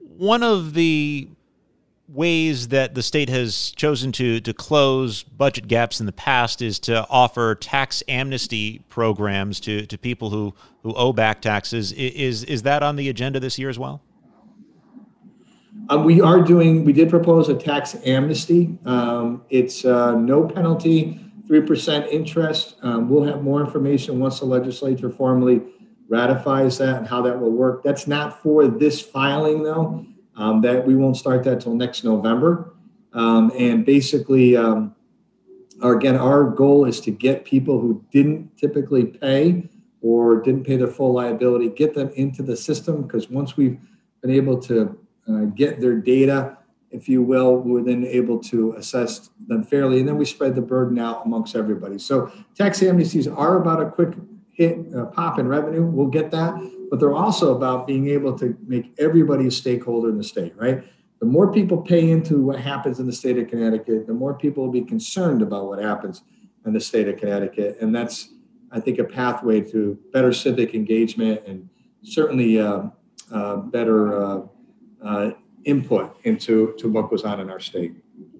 One 0.00 0.42
of 0.42 0.74
the 0.74 1.28
ways 2.08 2.68
that 2.68 2.94
the 2.94 3.02
state 3.02 3.28
has 3.28 3.70
chosen 3.72 4.10
to 4.12 4.40
to 4.40 4.54
close 4.54 5.22
budget 5.22 5.68
gaps 5.68 6.00
in 6.00 6.06
the 6.06 6.12
past 6.12 6.62
is 6.62 6.78
to 6.78 7.06
offer 7.08 7.54
tax 7.54 8.02
amnesty 8.08 8.80
programs 8.88 9.60
to 9.60 9.84
to 9.86 9.98
people 9.98 10.30
who 10.30 10.54
who 10.82 10.94
owe 10.94 11.12
back 11.12 11.42
taxes. 11.42 11.92
Is 11.92 12.44
is 12.44 12.62
that 12.62 12.82
on 12.82 12.96
the 12.96 13.08
agenda 13.08 13.38
this 13.40 13.58
year 13.58 13.68
as 13.68 13.78
well? 13.78 14.02
Um, 15.90 16.04
we 16.04 16.20
are 16.20 16.40
doing. 16.42 16.84
We 16.84 16.92
did 16.92 17.08
propose 17.08 17.48
a 17.48 17.54
tax 17.54 17.96
amnesty. 18.04 18.78
Um, 18.84 19.42
it's 19.48 19.84
uh, 19.84 20.14
no 20.16 20.46
penalty, 20.46 21.20
three 21.46 21.62
percent 21.62 22.06
interest. 22.10 22.76
Um, 22.82 23.08
we'll 23.08 23.24
have 23.24 23.42
more 23.42 23.60
information 23.60 24.18
once 24.18 24.40
the 24.40 24.46
legislature 24.46 25.10
formally 25.10 25.62
ratifies 26.08 26.78
that 26.78 26.96
and 26.96 27.06
how 27.06 27.20
that 27.22 27.38
will 27.38 27.52
work. 27.52 27.82
That's 27.82 28.06
not 28.06 28.42
for 28.42 28.66
this 28.66 29.00
filing 29.00 29.62
though. 29.62 30.06
Um, 30.38 30.60
that 30.60 30.86
we 30.86 30.94
won't 30.94 31.16
start 31.16 31.42
that 31.44 31.60
till 31.60 31.74
next 31.74 32.04
November. 32.04 32.72
Um, 33.12 33.50
and 33.58 33.84
basically, 33.84 34.56
um, 34.56 34.94
our, 35.82 35.96
again, 35.96 36.16
our 36.16 36.44
goal 36.44 36.84
is 36.84 37.00
to 37.00 37.10
get 37.10 37.44
people 37.44 37.80
who 37.80 38.04
didn't 38.12 38.56
typically 38.56 39.04
pay 39.04 39.68
or 40.00 40.40
didn't 40.40 40.62
pay 40.62 40.76
their 40.76 40.86
full 40.86 41.12
liability, 41.12 41.70
get 41.70 41.92
them 41.92 42.10
into 42.14 42.44
the 42.44 42.56
system 42.56 43.02
because 43.02 43.28
once 43.28 43.56
we've 43.56 43.78
been 44.22 44.30
able 44.30 44.56
to 44.62 44.96
uh, 45.28 45.44
get 45.56 45.80
their 45.80 45.96
data, 45.96 46.56
if 46.92 47.08
you 47.08 47.20
will, 47.20 47.56
we're 47.56 47.82
then 47.82 48.06
able 48.06 48.38
to 48.38 48.74
assess 48.74 49.30
them 49.48 49.64
fairly, 49.64 49.98
and 49.98 50.08
then 50.08 50.16
we 50.16 50.24
spread 50.24 50.54
the 50.54 50.62
burden 50.62 51.00
out 51.00 51.26
amongst 51.26 51.56
everybody. 51.56 51.98
So 51.98 52.30
tax 52.54 52.78
amnesties 52.80 53.30
are 53.36 53.60
about 53.60 53.82
a 53.82 53.90
quick 53.90 54.14
hit, 54.52 54.78
uh, 54.94 55.06
pop 55.06 55.40
in 55.40 55.48
revenue. 55.48 55.84
We'll 55.84 56.06
get 56.06 56.30
that 56.30 56.54
but 56.90 57.00
they're 57.00 57.14
also 57.14 57.54
about 57.54 57.86
being 57.86 58.08
able 58.08 58.38
to 58.38 58.56
make 58.66 58.92
everybody 58.98 59.46
a 59.46 59.50
stakeholder 59.50 60.08
in 60.08 60.18
the 60.18 60.24
state, 60.24 60.54
right? 60.56 60.84
The 61.20 61.26
more 61.26 61.52
people 61.52 61.78
pay 61.82 62.10
into 62.10 62.42
what 62.42 62.60
happens 62.60 63.00
in 63.00 63.06
the 63.06 63.12
state 63.12 63.38
of 63.38 63.48
Connecticut, 63.48 64.06
the 64.06 64.14
more 64.14 64.34
people 64.34 64.64
will 64.64 64.72
be 64.72 64.82
concerned 64.82 65.42
about 65.42 65.66
what 65.66 65.80
happens 65.80 66.22
in 66.64 66.72
the 66.72 66.80
state 66.80 67.08
of 67.08 67.16
Connecticut. 67.16 67.78
And 67.80 67.94
that's, 67.94 68.30
I 68.70 68.80
think, 68.80 68.98
a 68.98 69.04
pathway 69.04 69.60
to 69.62 69.98
better 70.12 70.32
civic 70.32 70.74
engagement 70.74 71.42
and 71.46 71.68
certainly 72.02 72.60
uh, 72.60 72.84
uh, 73.32 73.56
better 73.56 74.22
uh, 74.22 74.42
uh 75.02 75.30
input 75.64 76.16
into 76.24 76.74
to 76.78 76.88
what 76.88 77.10
goes 77.10 77.24
on 77.24 77.40
in 77.40 77.50
our 77.50 77.60
state. 77.60 77.92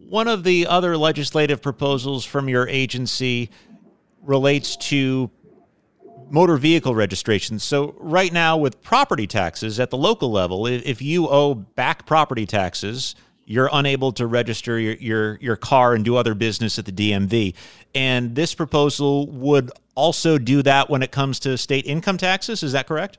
One 0.08 0.28
of 0.28 0.44
the 0.44 0.66
other 0.66 0.96
legislative 0.96 1.60
proposals 1.60 2.24
from 2.24 2.48
your 2.48 2.66
agency 2.68 3.50
relates 4.22 4.76
to 4.76 5.30
motor 6.30 6.56
vehicle 6.56 6.94
registrations. 6.94 7.64
So, 7.64 7.94
right 7.98 8.32
now, 8.32 8.56
with 8.56 8.82
property 8.82 9.26
taxes 9.26 9.78
at 9.80 9.90
the 9.90 9.96
local 9.96 10.30
level, 10.30 10.66
if 10.66 11.00
you 11.02 11.28
owe 11.28 11.54
back 11.54 12.06
property 12.06 12.46
taxes, 12.46 13.14
you're 13.44 13.70
unable 13.72 14.12
to 14.12 14.26
register 14.26 14.78
your, 14.78 14.94
your, 14.94 15.38
your 15.40 15.56
car 15.56 15.94
and 15.94 16.04
do 16.04 16.16
other 16.16 16.34
business 16.34 16.78
at 16.78 16.84
the 16.84 16.92
DMV. 16.92 17.54
And 17.94 18.34
this 18.34 18.54
proposal 18.54 19.26
would 19.28 19.70
also 19.94 20.36
do 20.36 20.62
that 20.62 20.90
when 20.90 21.02
it 21.02 21.10
comes 21.10 21.40
to 21.40 21.56
state 21.56 21.86
income 21.86 22.18
taxes. 22.18 22.62
Is 22.62 22.72
that 22.72 22.86
correct? 22.86 23.16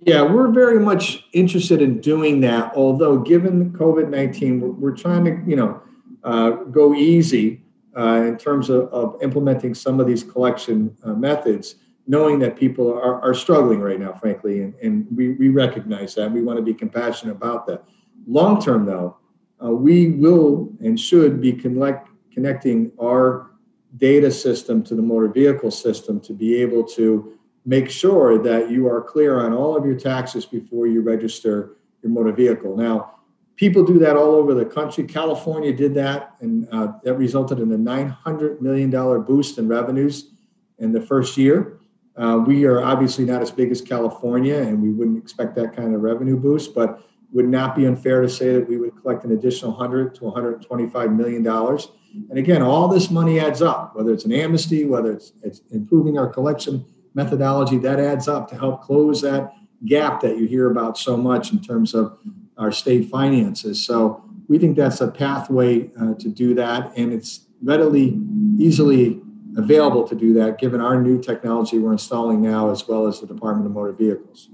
Yeah, 0.00 0.22
we're 0.22 0.50
very 0.50 0.78
much 0.78 1.24
interested 1.32 1.80
in 1.80 2.00
doing 2.00 2.40
that. 2.42 2.72
Although, 2.76 3.18
given 3.18 3.72
COVID 3.72 4.10
19, 4.10 4.60
we're, 4.60 4.68
we're, 4.68 4.96
trying 4.96 5.24
to, 5.24 5.42
you 5.48 5.56
know, 5.56 5.80
uh, 6.22 6.50
go 6.50 6.94
easy 6.94 7.62
uh, 7.96 8.24
in 8.26 8.36
terms 8.36 8.68
of, 8.68 8.88
of, 8.92 9.16
implementing 9.22 9.74
some 9.74 10.00
of 10.00 10.06
these 10.06 10.22
collection 10.22 10.94
uh, 11.02 11.14
methods 11.14 11.76
knowing 12.06 12.38
that 12.38 12.56
people 12.56 12.92
are, 12.92 13.20
are 13.20 13.34
struggling 13.34 13.80
right 13.80 13.98
now, 13.98 14.12
frankly, 14.12 14.62
and, 14.62 14.74
and 14.82 15.06
we, 15.14 15.30
we 15.32 15.48
recognize 15.48 16.14
that. 16.14 16.30
We 16.30 16.42
want 16.42 16.58
to 16.58 16.62
be 16.62 16.74
compassionate 16.74 17.34
about 17.34 17.66
that. 17.66 17.84
Long 18.26 18.62
term, 18.62 18.86
though, 18.86 19.16
uh, 19.62 19.70
we 19.70 20.12
will 20.12 20.72
and 20.80 20.98
should 20.98 21.40
be 21.40 21.52
connect, 21.52 22.08
connecting 22.32 22.92
our 23.00 23.50
data 23.96 24.30
system 24.30 24.82
to 24.84 24.94
the 24.94 25.02
motor 25.02 25.28
vehicle 25.28 25.70
system 25.70 26.20
to 26.20 26.32
be 26.32 26.56
able 26.56 26.84
to 26.84 27.36
make 27.64 27.90
sure 27.90 28.38
that 28.42 28.70
you 28.70 28.86
are 28.86 29.02
clear 29.02 29.40
on 29.40 29.52
all 29.52 29.76
of 29.76 29.84
your 29.84 29.98
taxes 29.98 30.44
before 30.46 30.86
you 30.86 31.02
register 31.02 31.76
your 32.02 32.12
motor 32.12 32.32
vehicle. 32.32 32.76
Now, 32.76 33.14
people 33.56 33.84
do 33.84 33.98
that 33.98 34.16
all 34.16 34.34
over 34.34 34.54
the 34.54 34.64
country. 34.64 35.04
California 35.04 35.72
did 35.72 35.94
that, 35.94 36.36
and 36.40 36.68
uh, 36.70 36.92
that 37.02 37.14
resulted 37.14 37.58
in 37.58 37.72
a 37.72 37.78
$900 37.78 38.60
million 38.60 38.90
boost 39.24 39.58
in 39.58 39.66
revenues 39.66 40.30
in 40.78 40.92
the 40.92 41.00
first 41.00 41.36
year. 41.36 41.80
Uh, 42.16 42.42
we 42.46 42.64
are 42.64 42.82
obviously 42.82 43.24
not 43.24 43.42
as 43.42 43.50
big 43.50 43.70
as 43.70 43.80
California, 43.80 44.56
and 44.56 44.82
we 44.82 44.90
wouldn't 44.90 45.18
expect 45.18 45.54
that 45.56 45.76
kind 45.76 45.94
of 45.94 46.00
revenue 46.00 46.36
boost. 46.36 46.74
But 46.74 47.02
would 47.32 47.48
not 47.48 47.74
be 47.76 47.86
unfair 47.86 48.22
to 48.22 48.28
say 48.28 48.52
that 48.52 48.68
we 48.68 48.78
would 48.78 49.00
collect 49.02 49.24
an 49.24 49.32
additional 49.32 49.72
100 49.72 50.14
to 50.14 50.24
125 50.24 51.12
million 51.12 51.42
dollars. 51.42 51.88
And 52.30 52.38
again, 52.38 52.62
all 52.62 52.88
this 52.88 53.10
money 53.10 53.40
adds 53.40 53.60
up. 53.60 53.94
Whether 53.94 54.12
it's 54.12 54.24
an 54.24 54.32
amnesty, 54.32 54.84
whether 54.84 55.12
it's, 55.12 55.32
it's 55.42 55.60
improving 55.70 56.18
our 56.18 56.28
collection 56.28 56.86
methodology, 57.14 57.78
that 57.78 58.00
adds 58.00 58.28
up 58.28 58.48
to 58.50 58.56
help 58.56 58.82
close 58.82 59.20
that 59.22 59.52
gap 59.84 60.20
that 60.22 60.38
you 60.38 60.46
hear 60.46 60.70
about 60.70 60.96
so 60.96 61.16
much 61.16 61.52
in 61.52 61.60
terms 61.60 61.94
of 61.94 62.18
our 62.56 62.72
state 62.72 63.10
finances. 63.10 63.84
So 63.84 64.24
we 64.48 64.58
think 64.58 64.76
that's 64.76 65.00
a 65.00 65.08
pathway 65.10 65.90
uh, 66.00 66.14
to 66.14 66.28
do 66.28 66.54
that, 66.54 66.92
and 66.96 67.12
it's 67.12 67.46
readily, 67.62 68.18
easily 68.58 69.20
available 69.56 70.06
to 70.06 70.14
do 70.14 70.34
that 70.34 70.58
given 70.58 70.80
our 70.80 71.00
new 71.00 71.20
technology 71.20 71.78
we're 71.78 71.92
installing 71.92 72.42
now, 72.42 72.70
as 72.70 72.86
well 72.86 73.06
as 73.06 73.20
the 73.20 73.26
Department 73.26 73.66
of 73.66 73.72
Motor 73.72 73.92
Vehicles. 73.92 74.48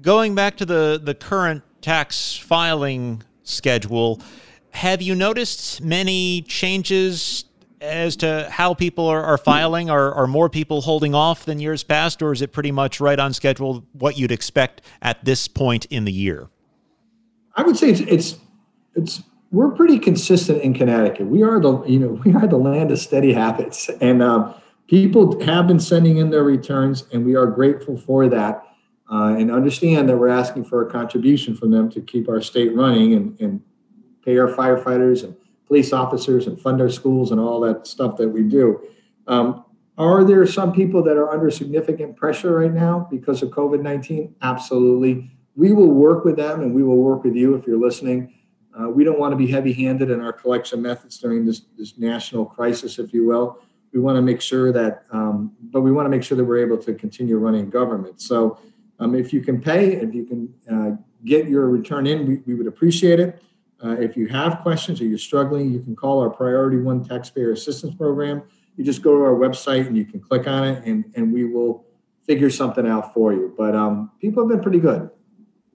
Going 0.00 0.34
back 0.34 0.56
to 0.58 0.66
the, 0.66 1.00
the 1.02 1.14
current 1.14 1.62
tax 1.80 2.36
filing 2.36 3.22
schedule, 3.42 4.20
have 4.70 5.00
you 5.00 5.14
noticed 5.14 5.80
many 5.80 6.42
changes 6.42 7.44
as 7.80 8.16
to 8.16 8.48
how 8.50 8.74
people 8.74 9.06
are, 9.06 9.22
are 9.22 9.38
filing? 9.38 9.88
Are, 9.88 10.12
are 10.12 10.26
more 10.26 10.48
people 10.48 10.80
holding 10.80 11.14
off 11.14 11.44
than 11.44 11.60
years 11.60 11.84
past, 11.84 12.22
or 12.22 12.32
is 12.32 12.42
it 12.42 12.52
pretty 12.52 12.72
much 12.72 13.00
right 13.00 13.18
on 13.18 13.32
schedule 13.32 13.84
what 13.92 14.18
you'd 14.18 14.32
expect 14.32 14.82
at 15.00 15.24
this 15.24 15.46
point 15.48 15.84
in 15.86 16.04
the 16.04 16.12
year? 16.12 16.48
I 17.54 17.62
would 17.62 17.76
say 17.76 17.90
it's, 17.90 18.00
it's, 18.00 18.36
it's 18.94 19.22
we're 19.50 19.70
pretty 19.70 19.98
consistent 19.98 20.62
in 20.62 20.74
Connecticut. 20.74 21.26
We 21.26 21.42
are 21.42 21.60
the 21.60 21.82
you 21.84 21.98
know 21.98 22.08
we 22.24 22.34
are 22.34 22.46
the 22.46 22.58
land 22.58 22.90
of 22.90 22.98
steady 22.98 23.32
habits, 23.32 23.88
and 24.00 24.22
um, 24.22 24.54
people 24.86 25.40
have 25.44 25.66
been 25.66 25.80
sending 25.80 26.18
in 26.18 26.30
their 26.30 26.44
returns, 26.44 27.04
and 27.12 27.24
we 27.24 27.34
are 27.34 27.46
grateful 27.46 27.96
for 27.96 28.28
that. 28.28 28.64
Uh, 29.10 29.34
and 29.38 29.50
understand 29.50 30.06
that 30.06 30.18
we're 30.18 30.28
asking 30.28 30.62
for 30.62 30.86
a 30.86 30.90
contribution 30.90 31.56
from 31.56 31.70
them 31.70 31.90
to 31.90 31.98
keep 31.98 32.28
our 32.28 32.42
state 32.42 32.76
running 32.76 33.14
and, 33.14 33.40
and 33.40 33.62
pay 34.22 34.36
our 34.36 34.48
firefighters 34.48 35.24
and 35.24 35.34
police 35.66 35.94
officers 35.94 36.46
and 36.46 36.60
fund 36.60 36.78
our 36.78 36.90
schools 36.90 37.30
and 37.30 37.40
all 37.40 37.58
that 37.58 37.86
stuff 37.86 38.18
that 38.18 38.28
we 38.28 38.42
do. 38.42 38.78
Um, 39.26 39.64
are 39.96 40.24
there 40.24 40.46
some 40.46 40.74
people 40.74 41.02
that 41.04 41.16
are 41.16 41.30
under 41.30 41.50
significant 41.50 42.18
pressure 42.18 42.54
right 42.56 42.70
now 42.70 43.08
because 43.10 43.42
of 43.42 43.48
COVID 43.48 43.80
19? 43.80 44.34
Absolutely. 44.42 45.30
We 45.56 45.72
will 45.72 45.90
work 45.90 46.26
with 46.26 46.36
them 46.36 46.60
and 46.60 46.74
we 46.74 46.82
will 46.82 46.98
work 46.98 47.24
with 47.24 47.34
you 47.34 47.54
if 47.54 47.66
you're 47.66 47.80
listening 47.80 48.34
uh, 48.78 48.88
we 48.88 49.04
don't 49.04 49.18
want 49.18 49.32
to 49.32 49.36
be 49.36 49.46
heavy 49.46 49.72
handed 49.72 50.10
in 50.10 50.20
our 50.20 50.32
collection 50.32 50.80
methods 50.80 51.18
during 51.18 51.44
this, 51.44 51.62
this 51.76 51.98
national 51.98 52.44
crisis, 52.46 52.98
if 52.98 53.12
you 53.12 53.26
will. 53.26 53.58
We 53.92 54.00
want 54.00 54.16
to 54.16 54.22
make 54.22 54.40
sure 54.40 54.72
that, 54.72 55.04
um, 55.10 55.52
but 55.60 55.80
we 55.80 55.90
want 55.90 56.06
to 56.06 56.10
make 56.10 56.22
sure 56.22 56.36
that 56.36 56.44
we're 56.44 56.64
able 56.64 56.78
to 56.78 56.94
continue 56.94 57.38
running 57.38 57.70
government. 57.70 58.20
So 58.20 58.58
um, 59.00 59.14
if 59.14 59.32
you 59.32 59.40
can 59.40 59.60
pay, 59.60 59.94
if 59.94 60.14
you 60.14 60.24
can 60.24 60.54
uh, 60.70 60.96
get 61.24 61.48
your 61.48 61.68
return 61.68 62.06
in, 62.06 62.26
we, 62.26 62.36
we 62.46 62.54
would 62.54 62.66
appreciate 62.66 63.18
it. 63.18 63.42
Uh, 63.82 63.90
if 63.92 64.16
you 64.16 64.26
have 64.26 64.60
questions 64.60 65.00
or 65.00 65.04
you're 65.04 65.18
struggling, 65.18 65.72
you 65.72 65.80
can 65.80 65.96
call 65.96 66.20
our 66.20 66.30
Priority 66.30 66.78
One 66.78 67.04
Taxpayer 67.04 67.52
Assistance 67.52 67.94
Program. 67.94 68.42
You 68.76 68.84
just 68.84 69.02
go 69.02 69.16
to 69.16 69.22
our 69.24 69.34
website 69.34 69.86
and 69.86 69.96
you 69.96 70.04
can 70.04 70.20
click 70.20 70.46
on 70.46 70.64
it, 70.64 70.84
and, 70.84 71.04
and 71.16 71.32
we 71.32 71.44
will 71.44 71.84
figure 72.26 72.50
something 72.50 72.86
out 72.86 73.14
for 73.14 73.32
you. 73.32 73.54
But 73.56 73.74
um, 73.74 74.10
people 74.20 74.42
have 74.42 74.50
been 74.50 74.62
pretty 74.62 74.80
good. 74.80 75.10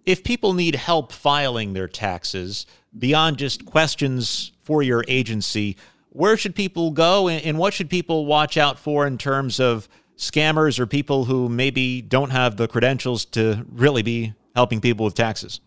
If 0.05 0.23
people 0.23 0.53
need 0.53 0.75
help 0.75 1.11
filing 1.11 1.73
their 1.73 1.87
taxes, 1.87 2.65
beyond 2.97 3.37
just 3.37 3.65
questions 3.65 4.51
for 4.61 4.83
your 4.83 5.03
agency, 5.07 5.77
where 6.09 6.37
should 6.37 6.55
people 6.55 6.91
go 6.91 7.27
and 7.27 7.57
what 7.57 7.73
should 7.73 7.89
people 7.89 8.25
watch 8.25 8.57
out 8.57 8.77
for 8.77 9.07
in 9.07 9.17
terms 9.17 9.59
of 9.59 9.87
scammers 10.17 10.79
or 10.79 10.85
people 10.85 11.25
who 11.25 11.49
maybe 11.49 12.01
don't 12.01 12.29
have 12.29 12.57
the 12.57 12.67
credentials 12.67 13.25
to 13.25 13.65
really 13.71 14.03
be 14.03 14.33
helping 14.55 14.79
people 14.79 15.05
with 15.05 15.15
taxes? 15.15 15.59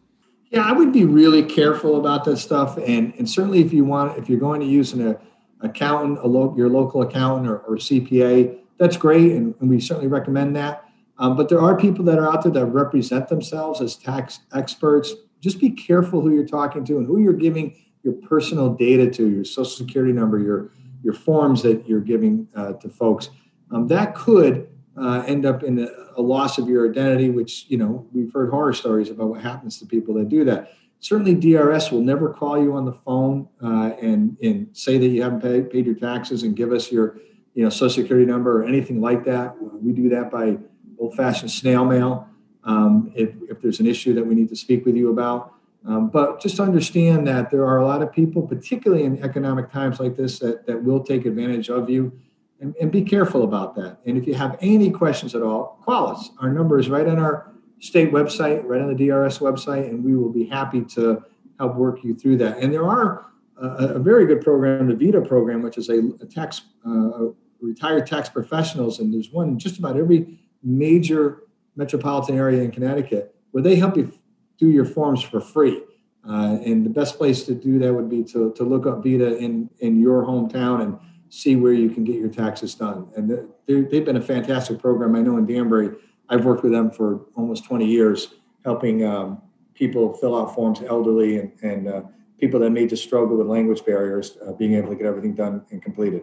Yeah, 0.51 0.62
I 0.62 0.72
would 0.72 0.92
be 0.92 1.05
really 1.05 1.42
careful 1.42 1.99
about 1.99 2.25
that 2.25 2.37
stuff. 2.37 2.79
And, 2.79 3.12
and 3.18 3.29
certainly 3.29 3.61
if 3.61 3.72
you 3.72 3.85
want, 3.85 4.16
if 4.18 4.29
you're 4.29 4.38
going 4.38 4.61
to 4.61 4.66
use 4.66 4.92
an 4.92 5.09
uh, 5.09 5.18
accountant, 5.61 6.18
a 6.20 6.27
lo- 6.27 6.55
your 6.57 6.68
local 6.68 7.03
accountant 7.03 7.49
or, 7.49 7.59
or 7.61 7.77
CPA, 7.77 8.59
that's 8.79 8.96
great. 8.96 9.33
And, 9.33 9.55
and, 9.61 9.68
we 9.68 9.81
certainly 9.81 10.09
recommend 10.09 10.55
that. 10.57 10.86
Um, 11.18 11.37
but 11.37 11.48
there 11.48 11.61
are 11.61 11.76
people 11.76 12.05
that 12.05 12.18
are 12.18 12.29
out 12.29 12.42
there 12.42 12.52
that 12.52 12.66
represent 12.66 13.29
themselves 13.29 13.81
as 13.81 13.96
tax 13.96 14.40
experts, 14.55 15.14
just 15.40 15.61
be 15.61 15.70
careful 15.70 16.20
who 16.20 16.35
you're 16.35 16.46
talking 16.46 16.85
to 16.85 16.98
and 16.98 17.07
who 17.07 17.20
you're 17.20 17.33
giving 17.33 17.76
your 18.02 18.14
personal 18.14 18.74
data 18.74 19.11
to, 19.11 19.29
your 19.29 19.44
social 19.44 19.64
security 19.87 20.12
number, 20.12 20.38
your 20.38 20.70
your 21.02 21.14
forms 21.14 21.62
that 21.62 21.87
you're 21.88 22.00
giving 22.00 22.48
uh, 22.57 22.72
to 22.74 22.88
folks. 22.88 23.31
Um, 23.70 23.87
that 23.88 24.14
could 24.14 24.68
uh, 24.96 25.22
end 25.26 25.46
up 25.46 25.62
in 25.62 25.79
a, 25.79 25.88
a, 26.16 26.22
loss 26.22 26.59
of 26.59 26.68
your 26.68 26.88
identity, 26.88 27.31
which 27.31 27.66
you 27.68 27.79
know 27.79 28.07
we've 28.12 28.33
heard 28.33 28.50
horror 28.50 28.72
stories 28.72 29.11
about 29.11 29.29
what 29.29 29.40
happens 29.40 29.79
to 29.79 29.87
people 29.87 30.14
that 30.14 30.29
do 30.29 30.44
that. 30.44 30.72
Certainly, 31.00 31.35
DRS 31.35 31.90
will 31.90 32.00
never 32.00 32.33
call 32.33 32.61
you 32.61 32.74
on 32.74 32.85
the 32.85 32.92
phone 32.92 33.48
uh, 33.62 33.90
and 34.00 34.37
and 34.42 34.68
say 34.72 34.98
that 34.98 35.07
you 35.07 35.22
haven't 35.22 35.40
paid, 35.40 35.70
paid 35.70 35.87
your 35.87 35.94
taxes 35.94 36.42
and 36.42 36.57
give 36.57 36.72
us 36.72 36.90
your 36.90 37.18
you 37.55 37.62
know 37.62 37.70
social 37.70 38.02
security 38.02 38.26
number 38.26 38.62
or 38.62 38.64
anything 38.64 39.00
like 39.00 39.24
that. 39.24 39.55
We 39.61 39.92
do 39.92 40.09
that 40.11 40.31
by 40.31 40.59
old-fashioned 40.98 41.50
snail 41.50 41.85
mail 41.85 42.28
um, 42.64 43.12
if, 43.14 43.30
if 43.48 43.61
there's 43.61 43.80
an 43.80 43.87
issue 43.87 44.14
that 44.14 44.26
we 44.26 44.35
need 44.35 44.48
to 44.48 44.56
speak 44.56 44.85
with 44.85 44.96
you 44.96 45.11
about. 45.11 45.52
Um, 45.87 46.09
but 46.09 46.40
just 46.40 46.59
understand 46.59 47.26
that 47.28 47.50
there 47.50 47.64
are 47.64 47.78
a 47.78 47.87
lot 47.87 48.02
of 48.02 48.12
people, 48.12 48.42
particularly 48.42 49.04
in 49.04 49.22
economic 49.22 49.70
times 49.70 50.00
like 50.00 50.16
this, 50.16 50.40
that, 50.40 50.66
that 50.66 50.82
will 50.82 51.02
take 51.02 51.26
advantage 51.26 51.70
of 51.70 51.88
you. 51.88 52.12
And, 52.61 52.74
and 52.80 52.90
be 52.90 53.02
careful 53.02 53.44
about 53.44 53.76
that. 53.76 53.98
And 54.06 54.16
if 54.16 54.26
you 54.26 54.35
have 54.35 54.56
any 54.61 54.90
questions 54.90 55.35
at 55.35 55.42
all, 55.42 55.78
call 55.85 56.09
us. 56.09 56.30
Our 56.40 56.50
number 56.50 56.78
is 56.78 56.88
right 56.88 57.06
on 57.06 57.18
our 57.18 57.52
state 57.80 58.11
website, 58.11 58.64
right 58.64 58.80
on 58.80 58.88
the 58.88 59.06
DRS 59.06 59.38
website, 59.38 59.88
and 59.88 60.02
we 60.02 60.16
will 60.16 60.32
be 60.32 60.46
happy 60.46 60.82
to 60.82 61.22
help 61.59 61.76
work 61.76 62.02
you 62.02 62.14
through 62.14 62.38
that. 62.38 62.59
And 62.59 62.72
there 62.72 62.87
are 62.88 63.26
a, 63.61 63.66
a 63.66 63.98
very 63.98 64.26
good 64.26 64.40
program, 64.40 64.88
the 64.88 64.94
VITA 64.94 65.20
program, 65.20 65.62
which 65.62 65.78
is 65.78 65.88
a, 65.88 65.98
a 66.20 66.26
tax 66.26 66.62
uh, 66.87 67.26
retired 67.61 68.06
tax 68.06 68.28
professionals, 68.28 69.00
and 69.00 69.12
there's 69.12 69.30
one 69.30 69.59
just 69.59 69.78
about 69.78 69.96
every 69.96 70.38
major 70.62 71.42
metropolitan 71.76 72.36
area 72.36 72.62
in 72.62 72.70
Connecticut 72.70 73.34
where 73.52 73.62
they 73.62 73.76
help 73.76 73.96
you 73.96 74.12
do 74.58 74.70
your 74.70 74.84
forms 74.84 75.22
for 75.22 75.40
free. 75.40 75.82
Uh, 76.28 76.58
and 76.64 76.84
the 76.84 76.90
best 76.90 77.16
place 77.16 77.44
to 77.44 77.54
do 77.54 77.78
that 77.78 77.94
would 77.94 78.10
be 78.10 78.24
to, 78.24 78.52
to 78.52 78.64
look 78.64 78.86
up 78.86 79.02
Vita 79.02 79.36
in, 79.38 79.70
in 79.78 80.00
your 80.00 80.24
hometown 80.24 80.82
and 80.82 80.98
see 81.28 81.56
where 81.56 81.72
you 81.72 81.88
can 81.88 82.04
get 82.04 82.16
your 82.16 82.28
taxes 82.28 82.74
done. 82.74 83.08
And 83.16 83.30
they've 83.66 84.04
been 84.04 84.16
a 84.16 84.20
fantastic 84.20 84.78
program. 84.78 85.14
I 85.14 85.20
know 85.20 85.36
in 85.36 85.46
Danbury, 85.46 85.90
I've 86.28 86.44
worked 86.44 86.64
with 86.64 86.72
them 86.72 86.90
for 86.90 87.26
almost 87.34 87.64
20 87.64 87.86
years, 87.86 88.34
helping 88.64 89.04
um, 89.04 89.40
people 89.74 90.14
fill 90.14 90.36
out 90.36 90.54
forms, 90.54 90.82
elderly 90.82 91.38
and, 91.38 91.52
and 91.62 91.88
uh, 91.88 92.02
people 92.38 92.60
that 92.60 92.70
may 92.70 92.86
just 92.86 93.04
struggle 93.04 93.36
with 93.36 93.46
language 93.46 93.84
barriers, 93.84 94.36
uh, 94.46 94.52
being 94.52 94.74
able 94.74 94.90
to 94.90 94.96
get 94.96 95.06
everything 95.06 95.34
done 95.34 95.64
and 95.70 95.82
completed. 95.82 96.22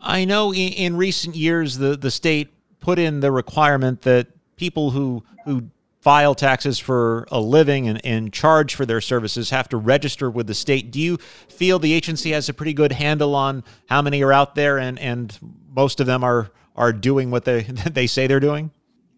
I 0.00 0.24
know 0.24 0.52
in, 0.52 0.72
in 0.74 0.96
recent 0.96 1.34
years, 1.34 1.78
the, 1.78 1.96
the 1.96 2.10
state 2.10 2.50
put 2.86 3.00
in 3.00 3.18
the 3.18 3.32
requirement 3.32 4.02
that 4.02 4.28
people 4.54 4.92
who 4.92 5.20
who 5.44 5.68
file 5.98 6.36
taxes 6.36 6.78
for 6.78 7.26
a 7.32 7.40
living 7.40 7.88
and, 7.88 8.00
and 8.06 8.32
charge 8.32 8.76
for 8.76 8.86
their 8.86 9.00
services 9.00 9.50
have 9.50 9.68
to 9.68 9.76
register 9.76 10.30
with 10.30 10.46
the 10.46 10.54
state. 10.54 10.92
Do 10.92 11.00
you 11.00 11.16
feel 11.48 11.80
the 11.80 11.92
agency 11.92 12.30
has 12.30 12.48
a 12.48 12.54
pretty 12.54 12.72
good 12.72 12.92
handle 12.92 13.34
on 13.34 13.64
how 13.86 14.02
many 14.02 14.22
are 14.22 14.32
out 14.32 14.54
there 14.54 14.78
and, 14.78 15.00
and 15.00 15.36
most 15.74 15.98
of 15.98 16.06
them 16.06 16.22
are 16.22 16.52
are 16.76 16.92
doing 16.92 17.32
what 17.32 17.44
they 17.44 17.62
they 17.90 18.06
say 18.06 18.28
they're 18.28 18.38
doing? 18.38 18.70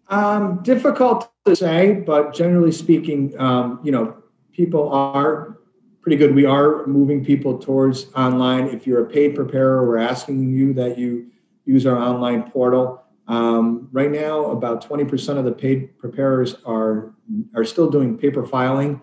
Um, 0.07 0.63
difficult 0.63 1.31
to 1.45 1.55
say, 1.55 1.93
but 1.93 2.33
generally 2.33 2.71
speaking, 2.71 3.39
um, 3.39 3.81
you 3.83 3.91
know, 3.91 4.17
people 4.51 4.91
are 4.91 5.59
pretty 6.01 6.17
good. 6.17 6.33
We 6.33 6.45
are 6.45 6.87
moving 6.87 7.23
people 7.23 7.59
towards 7.59 8.07
online. 8.15 8.69
If 8.69 8.87
you're 8.87 9.05
a 9.05 9.07
paid 9.07 9.35
preparer, 9.35 9.87
we're 9.87 9.99
asking 9.99 10.49
you 10.49 10.73
that 10.73 10.97
you 10.97 11.29
use 11.65 11.85
our 11.85 11.99
online 11.99 12.49
portal. 12.49 13.03
Um, 13.29 13.87
right 13.91 14.09
now, 14.11 14.45
about 14.45 14.83
20% 14.83 15.37
of 15.37 15.45
the 15.45 15.51
paid 15.51 15.97
preparers 15.99 16.55
are, 16.65 17.13
are 17.55 17.63
still 17.63 17.89
doing 17.89 18.17
paper 18.17 18.43
filing, 18.43 18.99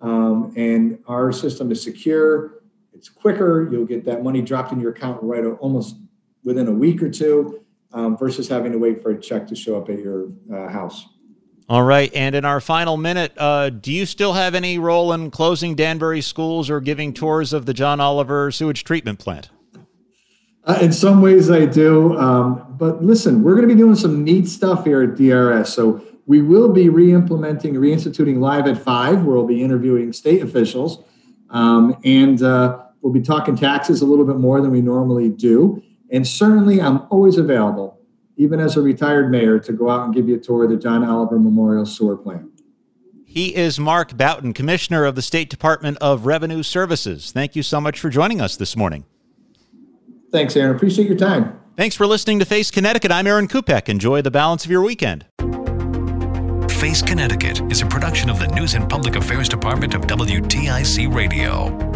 um, 0.00 0.52
and 0.56 0.98
our 1.06 1.30
system 1.30 1.70
is 1.70 1.82
secure. 1.82 2.62
It's 2.94 3.10
quicker. 3.10 3.68
You'll 3.70 3.84
get 3.84 4.06
that 4.06 4.24
money 4.24 4.40
dropped 4.40 4.72
in 4.72 4.80
your 4.80 4.92
account 4.92 5.22
right 5.22 5.44
almost 5.44 5.96
within 6.42 6.68
a 6.68 6.72
week 6.72 7.02
or 7.02 7.10
two 7.10 7.60
um, 7.92 8.16
versus 8.16 8.48
having 8.48 8.72
to 8.72 8.78
wait 8.78 9.02
for 9.02 9.10
a 9.10 9.20
check 9.20 9.46
to 9.48 9.54
show 9.54 9.76
up 9.76 9.90
at 9.90 9.98
your 9.98 10.28
uh, 10.52 10.68
house. 10.68 11.06
All 11.68 11.82
right. 11.82 12.10
And 12.14 12.34
in 12.34 12.44
our 12.44 12.60
final 12.60 12.96
minute, 12.96 13.32
uh, 13.36 13.70
do 13.70 13.92
you 13.92 14.06
still 14.06 14.32
have 14.32 14.54
any 14.54 14.78
role 14.78 15.12
in 15.12 15.30
closing 15.30 15.74
Danbury 15.74 16.20
schools 16.22 16.70
or 16.70 16.80
giving 16.80 17.12
tours 17.12 17.52
of 17.52 17.66
the 17.66 17.74
John 17.74 18.00
Oliver 18.00 18.50
sewage 18.52 18.84
treatment 18.84 19.18
plant? 19.18 19.50
Uh, 20.66 20.78
in 20.82 20.92
some 20.92 21.22
ways, 21.22 21.48
I 21.48 21.64
do. 21.64 22.18
Um, 22.18 22.74
but 22.76 23.02
listen, 23.02 23.42
we're 23.42 23.54
going 23.54 23.68
to 23.68 23.74
be 23.74 23.78
doing 23.80 23.94
some 23.94 24.24
neat 24.24 24.48
stuff 24.48 24.84
here 24.84 25.02
at 25.02 25.16
DRS. 25.16 25.72
So 25.72 26.02
we 26.26 26.42
will 26.42 26.72
be 26.72 26.88
re-implementing, 26.88 27.74
reinstituting 27.74 28.40
Live 28.40 28.66
at 28.66 28.76
Five, 28.76 29.24
where 29.24 29.36
we'll 29.36 29.46
be 29.46 29.62
interviewing 29.62 30.12
state 30.12 30.42
officials, 30.42 31.04
um, 31.50 31.96
and 32.04 32.42
uh, 32.42 32.82
we'll 33.00 33.12
be 33.12 33.22
talking 33.22 33.56
taxes 33.56 34.02
a 34.02 34.06
little 34.06 34.24
bit 34.24 34.36
more 34.36 34.60
than 34.60 34.72
we 34.72 34.82
normally 34.82 35.28
do. 35.28 35.80
And 36.10 36.26
certainly, 36.26 36.80
I'm 36.80 37.06
always 37.10 37.38
available, 37.38 38.00
even 38.36 38.58
as 38.58 38.76
a 38.76 38.82
retired 38.82 39.30
mayor, 39.30 39.60
to 39.60 39.72
go 39.72 39.88
out 39.88 40.04
and 40.04 40.14
give 40.14 40.28
you 40.28 40.34
a 40.34 40.38
tour 40.38 40.64
of 40.64 40.70
the 40.70 40.76
John 40.76 41.04
Oliver 41.04 41.38
Memorial 41.38 41.86
Sewer 41.86 42.16
Plant. 42.16 42.50
He 43.24 43.54
is 43.54 43.78
Mark 43.78 44.16
Boughton, 44.16 44.52
Commissioner 44.52 45.04
of 45.04 45.14
the 45.14 45.22
State 45.22 45.48
Department 45.48 45.98
of 46.00 46.26
Revenue 46.26 46.62
Services. 46.64 47.30
Thank 47.30 47.54
you 47.54 47.62
so 47.62 47.80
much 47.80 48.00
for 48.00 48.08
joining 48.08 48.40
us 48.40 48.56
this 48.56 48.76
morning. 48.76 49.04
Thanks, 50.36 50.54
Aaron. 50.54 50.76
Appreciate 50.76 51.08
your 51.08 51.16
time. 51.16 51.58
Thanks 51.78 51.96
for 51.96 52.06
listening 52.06 52.40
to 52.40 52.44
Face 52.44 52.70
Connecticut. 52.70 53.10
I'm 53.10 53.26
Aaron 53.26 53.48
Kupec. 53.48 53.88
Enjoy 53.88 54.20
the 54.20 54.30
balance 54.30 54.66
of 54.66 54.70
your 54.70 54.82
weekend. 54.82 55.24
Face 56.72 57.00
Connecticut 57.00 57.62
is 57.72 57.80
a 57.80 57.86
production 57.86 58.28
of 58.28 58.38
the 58.38 58.46
News 58.48 58.74
and 58.74 58.86
Public 58.86 59.16
Affairs 59.16 59.48
Department 59.48 59.94
of 59.94 60.02
WTIC 60.02 61.14
Radio. 61.14 61.95